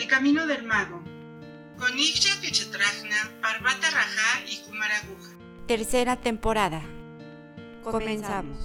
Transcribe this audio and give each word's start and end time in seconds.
El 0.00 0.06
Camino 0.06 0.46
del 0.46 0.62
Mago, 0.62 1.02
con 1.78 1.94
Parvata 3.42 3.90
Raja 3.90 4.40
y 4.48 4.56
Kumara 4.64 4.94
Guja. 5.06 5.34
Tercera 5.66 6.16
temporada. 6.16 6.80
Comenzamos. 7.84 8.56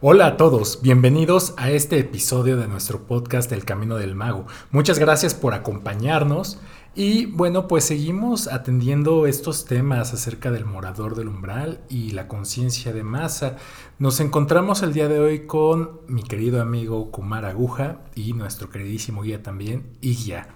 Hola 0.00 0.26
a 0.26 0.36
todos, 0.36 0.82
bienvenidos 0.82 1.54
a 1.56 1.70
este 1.70 2.00
episodio 2.00 2.56
de 2.56 2.66
nuestro 2.66 3.06
podcast 3.06 3.52
El 3.52 3.64
Camino 3.64 3.94
del 3.94 4.16
Mago. 4.16 4.46
Muchas 4.72 4.98
gracias 4.98 5.34
por 5.34 5.54
acompañarnos 5.54 6.58
y 6.94 7.26
bueno, 7.26 7.68
pues 7.68 7.84
seguimos 7.84 8.48
atendiendo 8.48 9.26
estos 9.26 9.64
temas 9.64 10.12
acerca 10.12 10.50
del 10.50 10.64
morador 10.64 11.14
del 11.14 11.28
umbral 11.28 11.80
y 11.88 12.10
la 12.10 12.26
conciencia 12.26 12.92
de 12.92 13.04
masa. 13.04 13.56
Nos 14.00 14.18
encontramos 14.18 14.82
el 14.82 14.92
día 14.92 15.06
de 15.06 15.20
hoy 15.20 15.46
con 15.46 16.00
mi 16.08 16.24
querido 16.24 16.60
amigo 16.60 17.12
Kumar 17.12 17.44
Aguja 17.44 18.00
y 18.16 18.32
nuestro 18.32 18.70
queridísimo 18.70 19.22
guía 19.22 19.40
también, 19.40 19.84
Igya. 20.00 20.48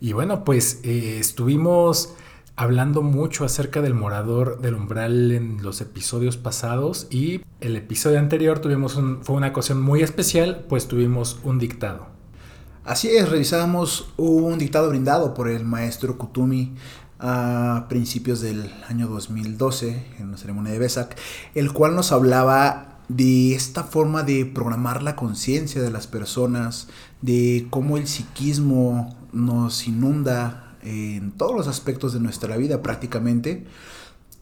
Y 0.00 0.12
bueno, 0.12 0.44
pues 0.44 0.80
eh, 0.82 1.18
estuvimos 1.18 2.14
hablando 2.56 3.00
mucho 3.00 3.46
acerca 3.46 3.80
del 3.80 3.94
morador 3.94 4.60
del 4.60 4.74
umbral 4.74 5.32
en 5.32 5.62
los 5.62 5.80
episodios 5.80 6.36
pasados 6.36 7.06
y 7.10 7.40
el 7.60 7.74
episodio 7.76 8.18
anterior 8.18 8.58
tuvimos 8.58 9.00
fue 9.22 9.36
una 9.36 9.48
ocasión 9.48 9.80
muy 9.80 10.02
especial, 10.02 10.66
pues 10.68 10.88
tuvimos 10.88 11.40
un 11.42 11.58
dictado. 11.58 12.19
Así 12.84 13.08
es, 13.08 13.28
revisamos 13.28 14.08
un 14.16 14.58
dictado 14.58 14.88
brindado 14.88 15.34
por 15.34 15.48
el 15.48 15.64
maestro 15.64 16.16
Kutumi 16.16 16.72
a 17.18 17.84
principios 17.90 18.40
del 18.40 18.72
año 18.88 19.06
2012 19.06 20.06
en 20.18 20.30
la 20.30 20.38
ceremonia 20.38 20.72
de 20.72 20.78
Besak, 20.78 21.14
el 21.54 21.74
cual 21.74 21.94
nos 21.94 22.10
hablaba 22.10 23.00
de 23.08 23.54
esta 23.54 23.84
forma 23.84 24.22
de 24.22 24.46
programar 24.46 25.02
la 25.02 25.14
conciencia 25.14 25.82
de 25.82 25.90
las 25.90 26.06
personas, 26.06 26.88
de 27.20 27.66
cómo 27.68 27.98
el 27.98 28.06
psiquismo 28.06 29.14
nos 29.32 29.86
inunda 29.86 30.78
en 30.82 31.32
todos 31.32 31.54
los 31.54 31.68
aspectos 31.68 32.14
de 32.14 32.20
nuestra 32.20 32.56
vida 32.56 32.80
prácticamente 32.80 33.66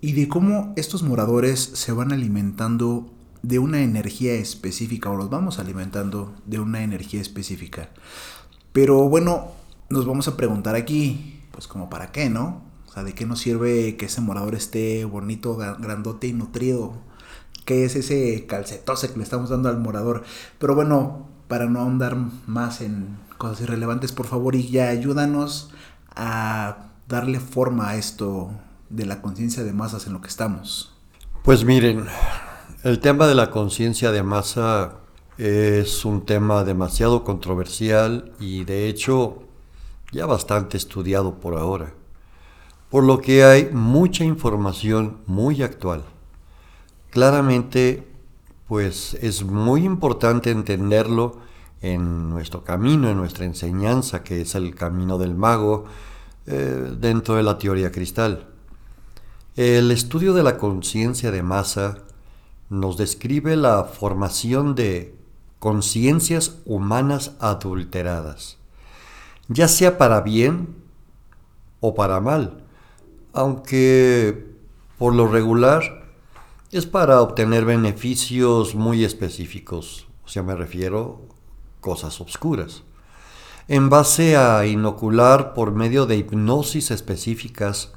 y 0.00 0.12
de 0.12 0.28
cómo 0.28 0.74
estos 0.76 1.02
moradores 1.02 1.58
se 1.74 1.90
van 1.90 2.12
alimentando 2.12 3.10
de 3.48 3.58
una 3.58 3.80
energía 3.80 4.34
específica 4.34 5.08
o 5.08 5.16
los 5.16 5.30
vamos 5.30 5.58
alimentando 5.58 6.34
de 6.44 6.60
una 6.60 6.82
energía 6.82 7.22
específica. 7.22 7.88
Pero 8.74 9.08
bueno, 9.08 9.52
nos 9.88 10.04
vamos 10.04 10.28
a 10.28 10.36
preguntar 10.36 10.74
aquí, 10.74 11.40
pues 11.50 11.66
como 11.66 11.88
para 11.88 12.12
qué, 12.12 12.28
¿no? 12.28 12.60
O 12.86 12.92
sea, 12.92 13.04
¿de 13.04 13.14
qué 13.14 13.24
nos 13.24 13.38
sirve 13.40 13.96
que 13.96 14.04
ese 14.04 14.20
morador 14.20 14.54
esté 14.54 15.06
bonito, 15.06 15.56
grandote 15.56 16.26
y 16.26 16.34
nutrido? 16.34 16.92
¿Qué 17.64 17.86
es 17.86 17.96
ese 17.96 18.44
calcetose 18.46 19.10
que 19.10 19.16
le 19.16 19.24
estamos 19.24 19.48
dando 19.48 19.70
al 19.70 19.78
morador? 19.78 20.24
Pero 20.58 20.74
bueno, 20.74 21.26
para 21.48 21.64
no 21.64 21.80
ahondar 21.80 22.18
más 22.46 22.82
en 22.82 23.16
cosas 23.38 23.62
irrelevantes, 23.62 24.12
por 24.12 24.26
favor, 24.26 24.56
y 24.56 24.68
ya 24.68 24.88
ayúdanos 24.88 25.70
a 26.14 26.90
darle 27.08 27.40
forma 27.40 27.88
a 27.88 27.96
esto 27.96 28.50
de 28.90 29.06
la 29.06 29.22
conciencia 29.22 29.64
de 29.64 29.72
masas 29.72 30.06
en 30.06 30.12
lo 30.12 30.20
que 30.20 30.28
estamos? 30.28 30.94
Pues 31.44 31.64
miren, 31.64 32.04
el 32.84 33.00
tema 33.00 33.26
de 33.26 33.34
la 33.34 33.50
conciencia 33.50 34.12
de 34.12 34.22
masa 34.22 34.98
es 35.36 36.04
un 36.04 36.24
tema 36.24 36.62
demasiado 36.62 37.24
controversial 37.24 38.32
y 38.38 38.64
de 38.64 38.88
hecho 38.88 39.42
ya 40.12 40.26
bastante 40.26 40.76
estudiado 40.76 41.40
por 41.40 41.56
ahora, 41.56 41.92
por 42.88 43.02
lo 43.02 43.20
que 43.20 43.42
hay 43.42 43.70
mucha 43.72 44.24
información 44.24 45.18
muy 45.26 45.62
actual. 45.62 46.04
Claramente, 47.10 48.06
pues 48.68 49.14
es 49.14 49.42
muy 49.42 49.84
importante 49.84 50.50
entenderlo 50.50 51.38
en 51.80 52.30
nuestro 52.30 52.62
camino, 52.62 53.10
en 53.10 53.16
nuestra 53.16 53.44
enseñanza, 53.44 54.22
que 54.22 54.42
es 54.42 54.54
el 54.54 54.74
camino 54.74 55.18
del 55.18 55.34
mago, 55.34 55.86
eh, 56.46 56.94
dentro 56.98 57.34
de 57.34 57.42
la 57.42 57.58
teoría 57.58 57.90
cristal. 57.90 58.46
El 59.56 59.90
estudio 59.90 60.32
de 60.32 60.44
la 60.44 60.56
conciencia 60.56 61.32
de 61.32 61.42
masa 61.42 62.04
nos 62.70 62.96
describe 62.96 63.56
la 63.56 63.84
formación 63.84 64.74
de 64.74 65.14
conciencias 65.58 66.58
humanas 66.64 67.32
adulteradas, 67.40 68.58
ya 69.48 69.68
sea 69.68 69.98
para 69.98 70.20
bien 70.20 70.76
o 71.80 71.94
para 71.94 72.20
mal, 72.20 72.64
aunque 73.32 74.46
por 74.98 75.14
lo 75.14 75.28
regular 75.28 76.04
es 76.70 76.86
para 76.86 77.22
obtener 77.22 77.64
beneficios 77.64 78.74
muy 78.74 79.04
específicos, 79.04 80.06
o 80.24 80.28
sea, 80.28 80.42
me 80.42 80.54
refiero 80.54 81.22
cosas 81.80 82.20
obscuras, 82.20 82.82
en 83.68 83.90
base 83.90 84.36
a 84.36 84.66
inocular 84.66 85.54
por 85.54 85.72
medio 85.72 86.06
de 86.06 86.16
hipnosis 86.16 86.90
específicas 86.90 87.92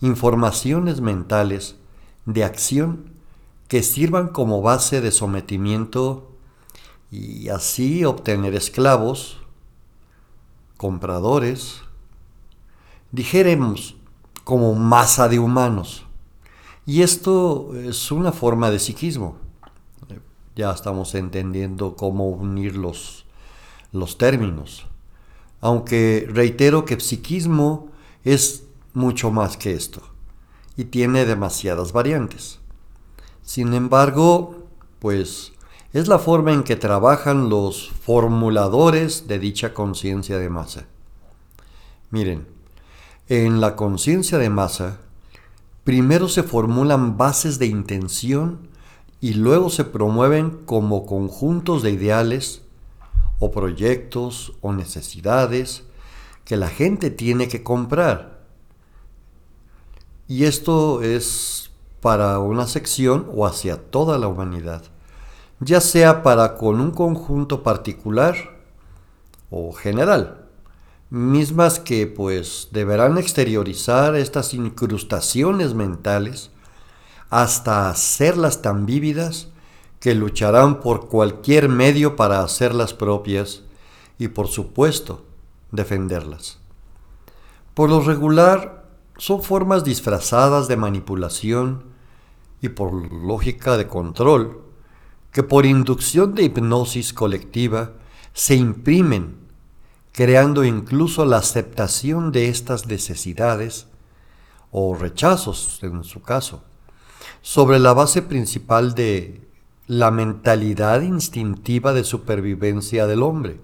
informaciones 0.00 1.00
mentales 1.00 1.76
de 2.26 2.44
acción 2.44 3.17
que 3.68 3.82
sirvan 3.82 4.28
como 4.28 4.62
base 4.62 5.00
de 5.00 5.12
sometimiento 5.12 6.32
y 7.10 7.48
así 7.48 8.04
obtener 8.04 8.54
esclavos, 8.54 9.38
compradores, 10.76 11.82
dijéremos 13.12 13.96
como 14.44 14.74
masa 14.74 15.28
de 15.28 15.38
humanos. 15.38 16.04
Y 16.86 17.02
esto 17.02 17.74
es 17.76 18.10
una 18.10 18.32
forma 18.32 18.70
de 18.70 18.78
psiquismo 18.78 19.36
ya 20.58 20.72
estamos 20.72 21.14
entendiendo 21.14 21.94
cómo 21.94 22.28
unir 22.30 22.76
los, 22.76 23.24
los 23.92 24.18
términos. 24.18 24.86
Aunque 25.60 26.26
reitero 26.28 26.84
que 26.84 26.98
psiquismo 26.98 27.92
es 28.24 28.64
mucho 28.92 29.30
más 29.30 29.56
que 29.56 29.72
esto 29.72 30.02
y 30.76 30.86
tiene 30.86 31.24
demasiadas 31.26 31.92
variantes. 31.92 32.57
Sin 33.48 33.72
embargo, 33.72 34.66
pues 34.98 35.54
es 35.94 36.06
la 36.06 36.18
forma 36.18 36.52
en 36.52 36.64
que 36.64 36.76
trabajan 36.76 37.48
los 37.48 37.88
formuladores 37.88 39.26
de 39.26 39.38
dicha 39.38 39.72
conciencia 39.72 40.36
de 40.36 40.50
masa. 40.50 40.84
Miren, 42.10 42.46
en 43.26 43.62
la 43.62 43.74
conciencia 43.74 44.36
de 44.36 44.50
masa, 44.50 45.00
primero 45.82 46.28
se 46.28 46.42
formulan 46.42 47.16
bases 47.16 47.58
de 47.58 47.64
intención 47.64 48.68
y 49.18 49.32
luego 49.32 49.70
se 49.70 49.86
promueven 49.86 50.50
como 50.66 51.06
conjuntos 51.06 51.82
de 51.82 51.92
ideales 51.92 52.60
o 53.38 53.50
proyectos 53.50 54.52
o 54.60 54.74
necesidades 54.74 55.84
que 56.44 56.58
la 56.58 56.68
gente 56.68 57.08
tiene 57.08 57.48
que 57.48 57.62
comprar. 57.62 58.44
Y 60.26 60.44
esto 60.44 61.00
es 61.00 61.67
para 62.00 62.38
una 62.38 62.66
sección 62.66 63.28
o 63.34 63.46
hacia 63.46 63.90
toda 63.90 64.18
la 64.18 64.28
humanidad, 64.28 64.82
ya 65.60 65.80
sea 65.80 66.22
para 66.22 66.56
con 66.56 66.80
un 66.80 66.90
conjunto 66.90 67.62
particular 67.62 68.36
o 69.50 69.72
general, 69.72 70.46
mismas 71.10 71.78
que 71.80 72.06
pues 72.06 72.68
deberán 72.70 73.18
exteriorizar 73.18 74.14
estas 74.14 74.54
incrustaciones 74.54 75.74
mentales 75.74 76.50
hasta 77.30 77.90
hacerlas 77.90 78.62
tan 78.62 78.86
vívidas 78.86 79.48
que 80.00 80.14
lucharán 80.14 80.80
por 80.80 81.08
cualquier 81.08 81.68
medio 81.68 82.14
para 82.14 82.40
hacerlas 82.40 82.94
propias 82.94 83.62
y 84.18 84.28
por 84.28 84.48
supuesto 84.48 85.24
defenderlas. 85.72 86.58
Por 87.74 87.90
lo 87.90 88.00
regular 88.00 88.86
son 89.16 89.42
formas 89.42 89.84
disfrazadas 89.84 90.68
de 90.68 90.76
manipulación 90.76 91.84
y 92.60 92.70
por 92.70 93.12
lógica 93.12 93.76
de 93.76 93.86
control 93.86 94.62
que 95.32 95.42
por 95.42 95.66
inducción 95.66 96.34
de 96.34 96.44
hipnosis 96.44 97.12
colectiva 97.12 97.92
se 98.32 98.54
imprimen, 98.54 99.36
creando 100.12 100.64
incluso 100.64 101.24
la 101.24 101.38
aceptación 101.38 102.32
de 102.32 102.48
estas 102.48 102.86
necesidades 102.86 103.86
o 104.70 104.94
rechazos 104.94 105.80
en 105.82 106.04
su 106.04 106.22
caso 106.22 106.62
sobre 107.40 107.78
la 107.78 107.94
base 107.94 108.22
principal 108.22 108.94
de 108.94 109.40
la 109.86 110.10
mentalidad 110.10 111.00
instintiva 111.00 111.92
de 111.92 112.04
supervivencia 112.04 113.06
del 113.06 113.22
hombre, 113.22 113.60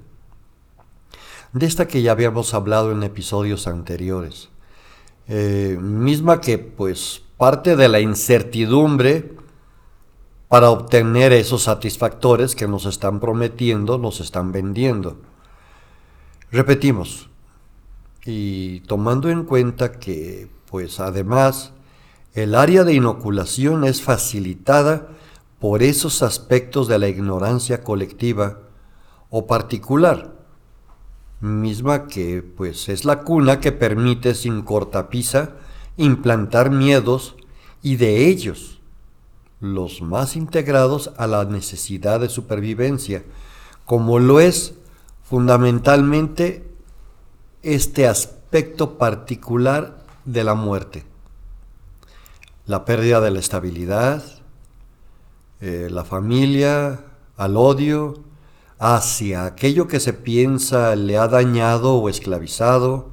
de 1.53 1.67
esta 1.67 1.87
que 1.87 2.03
ya 2.03 2.13
habíamos 2.13 2.55
hablado 2.55 2.93
en 2.93 3.03
episodios 3.03 3.67
anteriores, 3.67 4.49
eh, 5.29 5.77
misma 5.81 6.41
que 6.41 6.59
pues 6.59 7.24
parte 7.37 7.77
de 7.77 7.89
la 7.89 8.01
incertidumbre 8.01 9.35
para 10.49 10.71
obtener 10.71 11.33
esos 11.33 11.63
satisfactores 11.65 12.55
que 12.55 12.69
nos 12.69 12.87
están 12.87 13.19
prometiendo, 13.21 13.99
nos 13.99 14.21
están 14.21 14.53
vendiendo. 14.53 15.17
Repetimos, 16.53 17.29
y 18.25 18.81
tomando 18.81 19.29
en 19.29 19.45
cuenta 19.45 19.93
que 19.93 20.49
pues 20.71 21.01
además 21.01 21.73
el 22.35 22.55
área 22.55 22.85
de 22.85 22.95
inoculación 22.95 23.85
es 23.85 24.03
facilitada 24.03 25.09
por 25.59 25.83
esos 25.83 26.23
aspectos 26.23 26.89
de 26.89 26.99
la 26.99 27.09
ignorancia 27.09 27.83
colectiva 27.83 28.61
o 29.31 29.47
particular, 29.47 30.35
misma 31.41 32.07
que 32.07 32.43
pues 32.43 32.89
es 32.89 33.05
la 33.05 33.23
cuna 33.23 33.61
que 33.61 33.73
permite 33.73 34.35
sin 34.35 34.63
cortapisa 34.63 35.57
implantar 35.97 36.71
miedos 36.71 37.37
y 37.83 37.97
de 37.97 38.29
ellos 38.29 38.81
los 39.61 40.03
más 40.03 40.37
integrados 40.37 41.13
a 41.17 41.27
la 41.27 41.45
necesidad 41.45 42.21
de 42.21 42.29
supervivencia, 42.29 43.23
como 43.87 44.19
lo 44.19 44.41
es 44.41 44.75
fundamentalmente 45.23 46.71
este 47.63 48.07
aspecto 48.07 48.99
particular 48.99 50.05
de 50.25 50.45
la 50.45 50.55
muerte. 50.55 51.05
La 52.67 52.85
pérdida 52.85 53.21
de 53.21 53.31
la 53.31 53.39
estabilidad, 53.39 54.23
eh, 55.61 55.89
la 55.91 56.05
familia, 56.05 57.05
al 57.37 57.57
odio, 57.57 58.23
hacia 58.79 59.47
aquello 59.47 59.89
que 59.89 60.01
se 60.01 60.13
piensa 60.13 60.95
le 60.95 61.17
ha 61.17 61.29
dañado 61.29 61.95
o 61.95 62.09
esclavizado. 62.09 63.09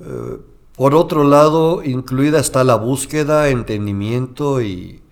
Eh, 0.00 0.38
por 0.78 0.94
otro 0.94 1.24
lado, 1.24 1.82
incluida 1.82 2.38
está 2.38 2.62
la 2.62 2.76
búsqueda, 2.76 3.48
entendimiento 3.48 4.62
y 4.62 5.02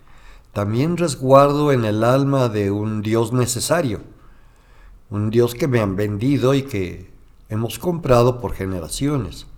también 0.52 0.96
resguardo 0.96 1.72
en 1.72 1.84
el 1.84 2.04
alma 2.04 2.48
de 2.48 2.70
un 2.70 3.02
Dios 3.02 3.32
necesario, 3.32 4.02
un 5.10 5.30
Dios 5.30 5.56
que 5.56 5.66
me 5.66 5.80
han 5.80 5.96
vendido 5.96 6.54
y 6.54 6.62
que 6.62 7.10
hemos 7.48 7.80
comprado 7.80 8.40
por 8.40 8.52
generaciones. 8.52 9.48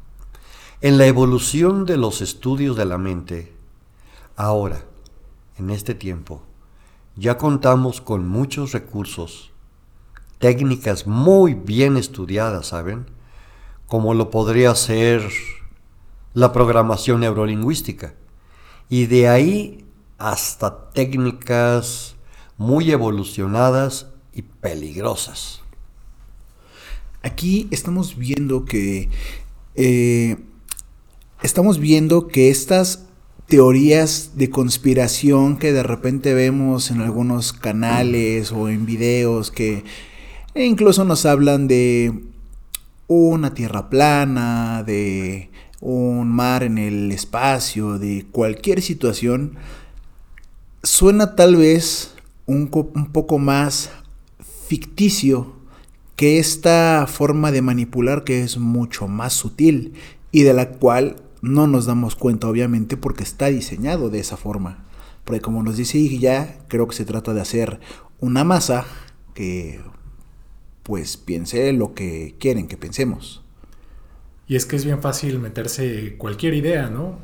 En 0.80 0.96
la 0.96 1.06
evolución 1.06 1.84
de 1.84 1.98
los 1.98 2.22
estudios 2.22 2.74
de 2.74 2.86
la 2.86 2.96
mente, 2.96 3.52
ahora, 4.34 4.86
en 5.58 5.68
este 5.68 5.94
tiempo, 5.94 6.40
ya 7.16 7.36
contamos 7.36 8.00
con 8.00 8.26
muchos 8.26 8.72
recursos, 8.72 9.52
técnicas 10.38 11.06
muy 11.06 11.52
bien 11.52 11.98
estudiadas, 11.98 12.68
¿saben? 12.68 13.04
Como 13.86 14.14
lo 14.14 14.30
podría 14.30 14.74
ser 14.74 15.30
la 16.38 16.52
programación 16.52 17.20
neurolingüística. 17.20 18.14
Y 18.88 19.06
de 19.06 19.28
ahí 19.28 19.84
hasta 20.18 20.90
técnicas 20.90 22.14
muy 22.56 22.92
evolucionadas 22.92 24.06
y 24.32 24.42
peligrosas. 24.42 25.62
Aquí 27.22 27.66
estamos 27.72 28.16
viendo 28.16 28.64
que 28.64 29.08
eh, 29.74 30.36
estamos 31.42 31.80
viendo 31.80 32.28
que 32.28 32.50
estas 32.50 33.06
teorías 33.46 34.32
de 34.36 34.48
conspiración 34.48 35.56
que 35.56 35.72
de 35.72 35.82
repente 35.82 36.34
vemos 36.34 36.92
en 36.92 37.00
algunos 37.00 37.52
canales 37.52 38.52
o 38.52 38.68
en 38.68 38.86
videos 38.86 39.50
que 39.50 39.82
incluso 40.54 41.04
nos 41.04 41.26
hablan 41.26 41.66
de 41.66 42.22
una 43.08 43.54
tierra 43.54 43.90
plana, 43.90 44.84
de 44.84 45.50
un 45.80 46.30
mar 46.30 46.62
en 46.62 46.78
el 46.78 47.12
espacio, 47.12 47.98
de 47.98 48.26
cualquier 48.30 48.82
situación, 48.82 49.56
suena 50.82 51.36
tal 51.36 51.56
vez 51.56 52.14
un, 52.46 52.68
poco 52.68 53.38
más 53.38 53.90
ficticio 54.66 55.52
que 56.16 56.38
esta 56.38 57.06
forma 57.08 57.52
de 57.52 57.62
manipular 57.62 58.24
que 58.24 58.42
es 58.42 58.58
mucho 58.58 59.06
más 59.06 59.34
sutil 59.34 59.94
y 60.32 60.42
de 60.42 60.54
la 60.54 60.70
cual 60.70 61.16
no 61.42 61.66
nos 61.66 61.86
damos 61.86 62.16
cuenta 62.16 62.48
obviamente 62.48 62.96
porque 62.96 63.22
está 63.22 63.46
diseñado 63.46 64.10
de 64.10 64.18
esa 64.18 64.36
forma. 64.36 64.84
Porque 65.24 65.40
como 65.40 65.62
nos 65.62 65.76
dice 65.76 66.18
ya 66.18 66.58
creo 66.68 66.88
que 66.88 66.96
se 66.96 67.04
trata 67.04 67.34
de 67.34 67.42
hacer 67.42 67.80
una 68.18 68.42
masa 68.42 68.84
que 69.34 69.80
pues 70.82 71.16
piense 71.18 71.72
lo 71.72 71.94
que 71.94 72.34
quieren 72.40 72.66
que 72.66 72.76
pensemos. 72.76 73.44
Y 74.48 74.56
es 74.56 74.64
que 74.64 74.76
es 74.76 74.84
bien 74.84 75.02
fácil 75.02 75.38
meterse 75.38 76.16
cualquier 76.16 76.54
idea, 76.54 76.88
¿no? 76.88 77.18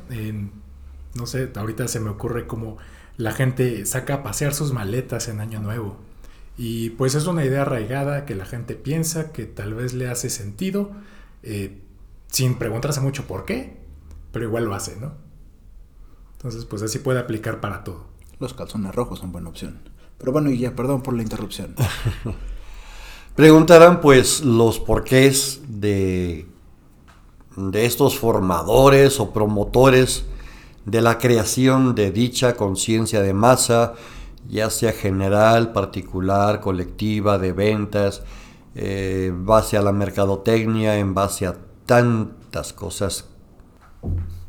no 1.15 1.25
sé, 1.25 1.51
ahorita 1.55 1.87
se 1.87 1.99
me 1.99 2.11
ocurre 2.11 2.45
como 2.45 2.77
la 3.17 3.31
gente 3.31 3.85
saca 3.85 4.15
a 4.15 4.23
pasear 4.23 4.53
sus 4.53 4.73
maletas 4.73 5.27
en 5.27 5.39
Año 5.39 5.59
Nuevo. 5.59 5.97
Y 6.57 6.91
pues 6.91 7.15
es 7.15 7.25
una 7.25 7.43
idea 7.43 7.63
arraigada 7.63 8.25
que 8.25 8.35
la 8.35 8.45
gente 8.45 8.75
piensa, 8.75 9.31
que 9.31 9.45
tal 9.45 9.73
vez 9.73 9.93
le 9.93 10.07
hace 10.07 10.29
sentido, 10.29 10.91
eh, 11.43 11.81
sin 12.27 12.55
preguntarse 12.55 13.01
mucho 13.01 13.25
por 13.25 13.45
qué, 13.45 13.77
pero 14.31 14.45
igual 14.45 14.65
lo 14.65 14.75
hace, 14.75 14.95
¿no? 14.97 15.13
Entonces, 16.33 16.65
pues 16.65 16.81
así 16.81 16.99
puede 16.99 17.19
aplicar 17.19 17.59
para 17.59 17.83
todo. 17.83 18.05
Los 18.39 18.53
calzones 18.53 18.93
rojos 18.93 19.19
son 19.19 19.31
buena 19.31 19.49
opción. 19.49 19.79
Pero 20.17 20.31
bueno, 20.31 20.51
y 20.51 20.59
ya, 20.59 20.75
perdón 20.75 21.01
por 21.01 21.13
la 21.13 21.23
interrupción. 21.23 21.75
Preguntarán 23.35 23.99
pues 23.99 24.41
los 24.41 24.79
porqués 24.79 25.61
de, 25.67 26.45
de 27.55 27.85
estos 27.85 28.17
formadores 28.17 29.19
o 29.19 29.31
promotores 29.31 30.25
de 30.85 31.01
la 31.01 31.17
creación 31.17 31.95
de 31.95 32.11
dicha 32.11 32.55
conciencia 32.55 33.21
de 33.21 33.33
masa, 33.33 33.93
ya 34.47 34.69
sea 34.69 34.91
general, 34.91 35.71
particular, 35.71 36.59
colectiva, 36.59 37.37
de 37.39 37.53
ventas, 37.53 38.21
eh, 38.75 39.27
en 39.29 39.45
base 39.45 39.77
a 39.77 39.81
la 39.81 39.91
mercadotecnia, 39.91 40.97
en 40.97 41.13
base 41.13 41.47
a 41.47 41.55
tantas 41.85 42.73
cosas. 42.73 43.25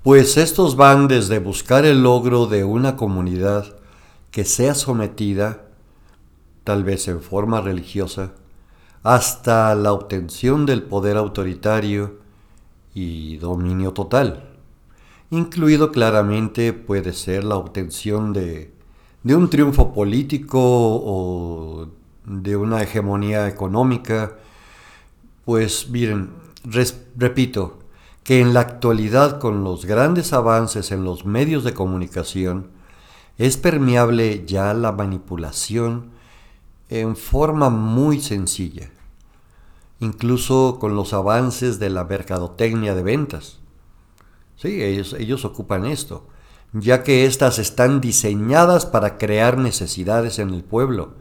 Pues 0.03 0.37
estos 0.37 0.77
van 0.77 1.09
desde 1.09 1.39
buscar 1.39 1.85
el 1.85 2.03
logro 2.03 2.47
de 2.47 2.65
una 2.65 2.97
comunidad 2.97 3.77
que 4.31 4.45
sea 4.45 4.75
sometida, 4.75 5.63
tal 6.65 6.85
vez 6.85 7.09
en 7.09 7.23
forma 7.23 7.61
religiosa, 7.61 8.33
hasta 9.03 9.75
la 9.75 9.93
obtención 9.93 10.67
del 10.67 10.83
poder 10.83 11.17
autoritario 11.17 12.26
y 12.97 13.37
dominio 13.37 13.93
total 13.93 14.57
incluido 15.31 15.93
claramente 15.93 16.73
puede 16.73 17.13
ser 17.13 17.45
la 17.45 17.57
obtención 17.57 18.33
de, 18.33 18.73
un 19.25 19.51
triunfo 19.51 19.93
político 19.93 20.61
o 20.61 21.89
de 22.25 22.57
una 22.57 22.83
hegemonía 22.83 23.49
económica. 23.49 24.37
Pues 25.45 25.89
miren, 25.91 26.31
repito, 27.17 27.79
que 28.23 28.41
en 28.41 28.55
la 28.55 28.61
actualidad 28.61 29.39
con 29.39 29.65
los 29.65 29.85
grandes 29.85 30.33
avances 30.33 30.93
en 30.93 31.05
los 31.05 31.25
medios 31.25 31.65
de 31.65 31.75
comunicación, 31.75 32.69
es 33.39 33.57
permeable 33.57 34.45
ya 34.47 34.73
la 34.75 34.93
manipulación 34.93 36.11
en 36.89 37.17
forma 37.17 37.69
muy 37.69 38.21
sencilla, 38.21 38.91
incluso 40.01 40.79
con 40.79 40.95
los 40.95 41.13
avances 41.13 41.79
de 41.79 41.91
la 41.91 42.05
mercadotecnia 42.05 42.95
de 42.95 43.03
ventas. 43.03 43.61
Sí, 44.57 44.83
ellos, 44.83 45.15
ellos 45.19 45.45
ocupan 45.45 45.85
esto, 45.85 46.27
ya 46.73 47.03
que 47.03 47.27
éstas 47.27 47.59
están 47.59 48.01
diseñadas 48.01 48.87
para 48.87 49.19
crear 49.19 49.59
necesidades 49.59 50.39
en 50.39 50.51
el 50.51 50.65
pueblo, 50.65 51.15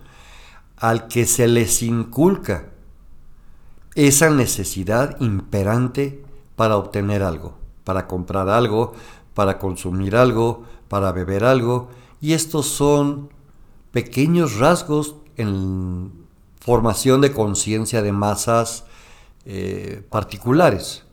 al 0.77 1.07
que 1.07 1.25
se 1.25 1.47
les 1.47 1.81
inculca 1.83 2.71
esa 3.95 4.29
necesidad 4.29 5.19
imperante 5.21 6.23
para 6.55 6.77
obtener 6.77 7.23
algo, 7.23 7.57
para 7.83 8.07
comprar 8.07 8.49
algo, 8.49 8.93
para 9.33 9.57
consumir 9.57 10.15
algo, 10.15 10.63
para 10.89 11.11
beber 11.11 11.45
algo, 11.45 11.89
y 12.21 12.33
estos 12.33 12.67
son 12.67 13.29
pequeños 13.91 14.57
rasgos 14.57 15.15
en 15.37 16.24
formación 16.65 17.21
de 17.21 17.31
conciencia 17.31 18.01
de 18.01 18.11
masas 18.11 18.85
eh, 19.45 20.01
particulares. 20.09 21.03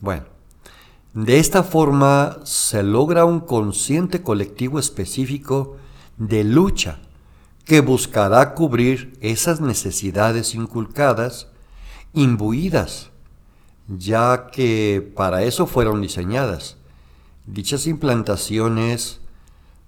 Bueno, 0.00 0.22
de 1.14 1.40
esta 1.40 1.64
forma 1.64 2.38
se 2.44 2.84
logra 2.84 3.24
un 3.24 3.40
consciente 3.40 4.22
colectivo 4.22 4.78
específico 4.78 5.76
de 6.16 6.44
lucha 6.44 7.00
que 7.64 7.80
buscará 7.80 8.54
cubrir 8.54 9.18
esas 9.20 9.60
necesidades 9.60 10.54
inculcadas, 10.54 11.48
imbuidas, 12.12 13.10
ya 13.88 14.46
que 14.52 15.12
para 15.16 15.42
eso 15.42 15.66
fueron 15.66 16.00
diseñadas. 16.02 16.76
Dichas 17.46 17.88
implantaciones 17.88 19.20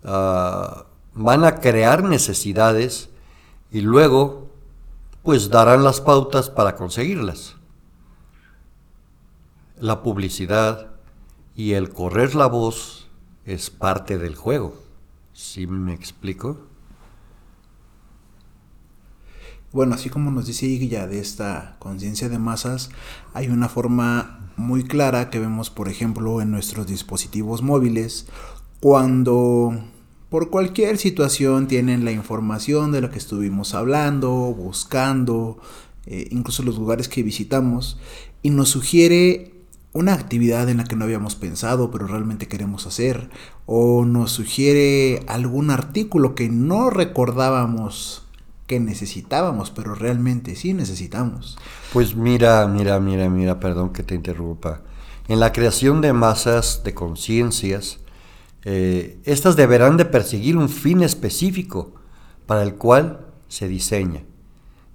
ah, 0.02 0.87
van 1.14 1.44
a 1.44 1.61
crear 1.61 2.02
necesidades 2.02 3.09
y 3.70 3.82
luego 3.82 4.50
pues 5.23 5.50
darán 5.50 5.85
las 5.85 6.00
pautas 6.00 6.50
para 6.50 6.77
conseguirlas. 6.77 7.57
La 9.79 10.03
publicidad, 10.03 10.91
y 11.61 11.73
el 11.73 11.91
correr 11.91 12.35
la 12.35 12.47
voz 12.47 13.09
es 13.45 13.69
parte 13.71 14.17
del 14.17 14.35
juego. 14.35 14.75
¿Sí 15.35 15.67
me 15.67 15.93
explico? 15.93 16.59
Bueno, 19.73 19.95
así 19.95 20.09
como 20.11 20.31
nos 20.31 20.47
dice 20.47 20.67
Iguilla 20.67 21.07
de 21.07 21.21
esta 21.21 21.77
conciencia 21.79 22.29
de 22.29 22.39
masas, 22.39 22.91
hay 23.35 23.49
una 23.49 23.69
forma 23.69 24.50
muy 24.57 24.85
clara 24.85 25.31
que 25.31 25.39
vemos, 25.39 25.71
por 25.71 25.89
ejemplo, 25.89 26.41
en 26.41 26.50
nuestros 26.50 26.87
dispositivos 26.87 27.62
móviles, 27.62 28.27
cuando 28.81 29.85
por 30.31 30.49
cualquier 30.49 30.97
situación 30.97 31.67
tienen 31.67 32.05
la 32.05 32.13
información 32.13 32.93
de 32.93 33.01
lo 33.01 33.11
que 33.11 33.19
estuvimos 33.19 33.75
hablando, 33.75 34.31
buscando, 34.31 35.59
eh, 36.07 36.29
incluso 36.31 36.63
los 36.63 36.79
lugares 36.79 37.09
que 37.09 37.25
visitamos, 37.25 37.99
y 38.41 38.51
nos 38.51 38.69
sugiere 38.71 39.53
una 39.93 40.15
actividad 40.15 40.69
en 40.69 40.77
la 40.77 40.85
que 40.85 40.95
no 40.95 41.05
habíamos 41.05 41.35
pensado 41.35 41.91
pero 41.91 42.07
realmente 42.07 42.47
queremos 42.47 42.87
hacer, 42.87 43.29
o 43.67 44.05
nos 44.05 44.31
sugiere 44.31 45.25
algún 45.27 45.71
artículo 45.71 46.37
que 46.37 46.49
no 46.49 46.91
recordábamos 46.91 48.23
que 48.69 48.79
necesitábamos, 48.79 49.73
pero 49.73 49.97
realmente 49.97 50.55
sí 50.55 50.75
necesitamos. 50.75 51.59
Pues 51.93 52.15
mira, 52.15 52.69
mira, 52.69 53.01
mira, 53.01 53.29
mira, 53.29 53.59
perdón 53.59 53.91
que 53.91 54.05
te 54.05 54.15
interrumpa. 54.15 54.83
En 55.27 55.41
la 55.41 55.53
creación 55.53 56.01
de 56.01 56.13
masas 56.13 56.83
de 56.85 56.95
conciencias, 56.95 58.00
eh, 58.64 59.21
estas 59.25 59.57
deberán 59.57 59.97
de 59.97 60.05
perseguir 60.05 60.57
un 60.57 60.69
fin 60.69 61.02
específico 61.02 61.95
para 62.47 62.62
el 62.62 62.75
cual 62.75 63.26
se 63.49 63.69
diseña. 63.69 64.23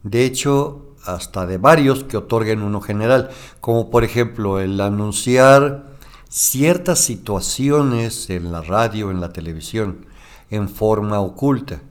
De 0.03 0.25
hecho, 0.25 0.93
hasta 1.05 1.45
de 1.45 1.57
varios 1.57 2.03
que 2.03 2.17
otorguen 2.17 2.62
uno 2.62 2.81
general, 2.81 3.29
como 3.62 3.89
por 3.89 4.03
ejemplo 4.03 4.60
el 4.60 4.79
anunciar 4.81 5.95
ciertas 6.29 7.00
situaciones 7.00 8.29
en 8.29 8.51
la 8.51 8.62
radio, 8.62 9.12
en 9.12 9.22
la 9.22 9.29
televisión, 9.29 10.05
en 10.50 10.69
forma 10.69 11.19
oculta. 11.19 11.81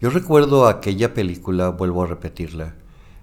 Yo 0.00 0.10
recuerdo 0.10 0.66
aquella 0.66 1.12
película, 1.12 1.70
vuelvo 1.70 2.04
a 2.04 2.06
repetirla, 2.06 2.76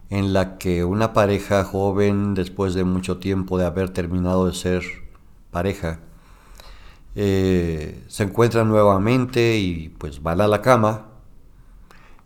en 0.09 0.33
la 0.33 0.57
que 0.57 0.83
una 0.83 1.13
pareja 1.13 1.63
joven, 1.63 2.33
después 2.33 2.73
de 2.73 2.83
mucho 2.83 3.17
tiempo 3.17 3.57
de 3.57 3.65
haber 3.65 3.89
terminado 3.89 4.45
de 4.45 4.53
ser 4.53 4.83
pareja, 5.51 5.99
eh, 7.15 8.03
se 8.07 8.23
encuentran 8.23 8.67
nuevamente 8.67 9.57
y 9.57 9.89
pues 9.89 10.21
van 10.21 10.41
a 10.41 10.47
la 10.47 10.61
cama 10.61 11.07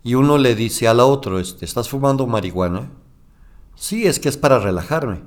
y 0.02 0.14
uno 0.14 0.38
le 0.38 0.54
dice 0.54 0.88
al 0.88 1.00
otro, 1.00 1.38
este, 1.38 1.64
¿estás 1.64 1.88
fumando 1.88 2.26
marihuana? 2.26 2.90
Sí, 3.74 4.06
es 4.06 4.18
que 4.18 4.28
es 4.28 4.36
para 4.36 4.58
relajarme. 4.58 5.22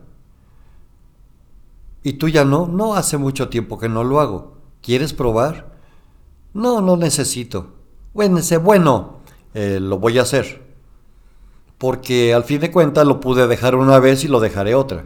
¿Y 2.02 2.14
tú 2.14 2.28
ya 2.28 2.44
no? 2.44 2.68
No, 2.68 2.96
hace 2.96 3.18
mucho 3.18 3.50
tiempo 3.50 3.80
que 3.80 3.88
no 3.88 4.04
lo 4.04 4.20
hago. 4.20 4.58
¿Quieres 4.82 5.14
probar? 5.14 5.78
No, 6.54 6.82
no 6.82 6.98
necesito. 6.98 7.74
Bueno, 8.14 8.40
bueno, 8.62 9.20
eh, 9.54 9.80
lo 9.80 10.00
voy 10.00 10.18
a 10.18 10.24
hacer. 10.24 10.64
Porque 11.78 12.34
al 12.34 12.44
fin 12.44 12.60
de 12.60 12.72
cuentas 12.72 13.06
lo 13.06 13.20
pude 13.20 13.48
dejar 13.48 13.76
una 13.76 14.00
vez 14.00 14.24
y 14.24 14.28
lo 14.28 14.40
dejaré 14.40 14.76
otra. 14.76 15.06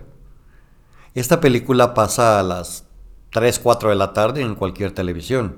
Esta 1.14 1.40
película 1.40 1.94
pasa 1.94 2.40
a 2.40 2.44
las 2.44 2.87
3, 3.32 3.60
4 3.60 3.90
de 3.90 3.96
la 3.96 4.14
tarde 4.14 4.42
en 4.42 4.56
cualquier 4.56 4.94
televisión. 4.94 5.58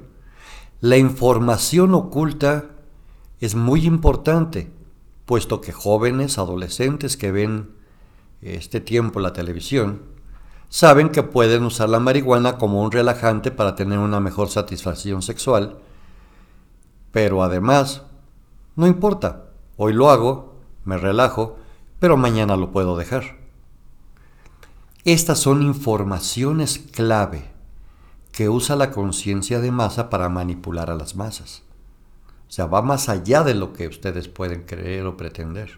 La 0.81 0.97
información 0.97 1.93
oculta 1.93 2.65
es 3.39 3.55
muy 3.55 3.85
importante, 3.85 4.71
puesto 5.25 5.61
que 5.61 5.71
jóvenes, 5.71 6.37
adolescentes 6.37 7.15
que 7.15 7.31
ven 7.31 7.71
este 8.41 8.79
tiempo 8.79 9.19
la 9.19 9.33
televisión, 9.33 10.01
saben 10.69 11.09
que 11.09 11.23
pueden 11.23 11.63
usar 11.63 11.89
la 11.89 11.99
marihuana 11.99 12.57
como 12.57 12.81
un 12.81 12.91
relajante 12.91 13.51
para 13.51 13.75
tener 13.75 13.99
una 13.99 14.19
mejor 14.19 14.49
satisfacción 14.49 15.21
sexual, 15.21 15.77
pero 17.11 17.43
además, 17.43 18.03
no 18.75 18.87
importa, 18.87 19.45
hoy 19.77 19.93
lo 19.93 20.09
hago, 20.09 20.55
me 20.85 20.97
relajo, 20.97 21.57
pero 21.99 22.17
mañana 22.17 22.55
lo 22.55 22.71
puedo 22.71 22.97
dejar. 22.97 23.37
Estas 25.05 25.39
son 25.39 25.61
informaciones 25.61 26.77
clave 26.77 27.58
que 28.39 28.47
usa 28.47 28.77
la 28.77 28.91
conciencia 28.91 29.59
de 29.59 29.69
masa 29.69 30.09
para 30.09 30.29
manipular 30.29 30.89
a 30.89 30.95
las 30.95 31.17
masas. 31.17 31.63
O 32.47 32.51
sea, 32.53 32.67
va 32.67 32.81
más 32.81 33.09
allá 33.09 33.43
de 33.43 33.53
lo 33.53 33.73
que 33.73 33.85
ustedes 33.85 34.29
pueden 34.29 34.61
creer 34.61 35.05
o 35.07 35.17
pretender. 35.17 35.77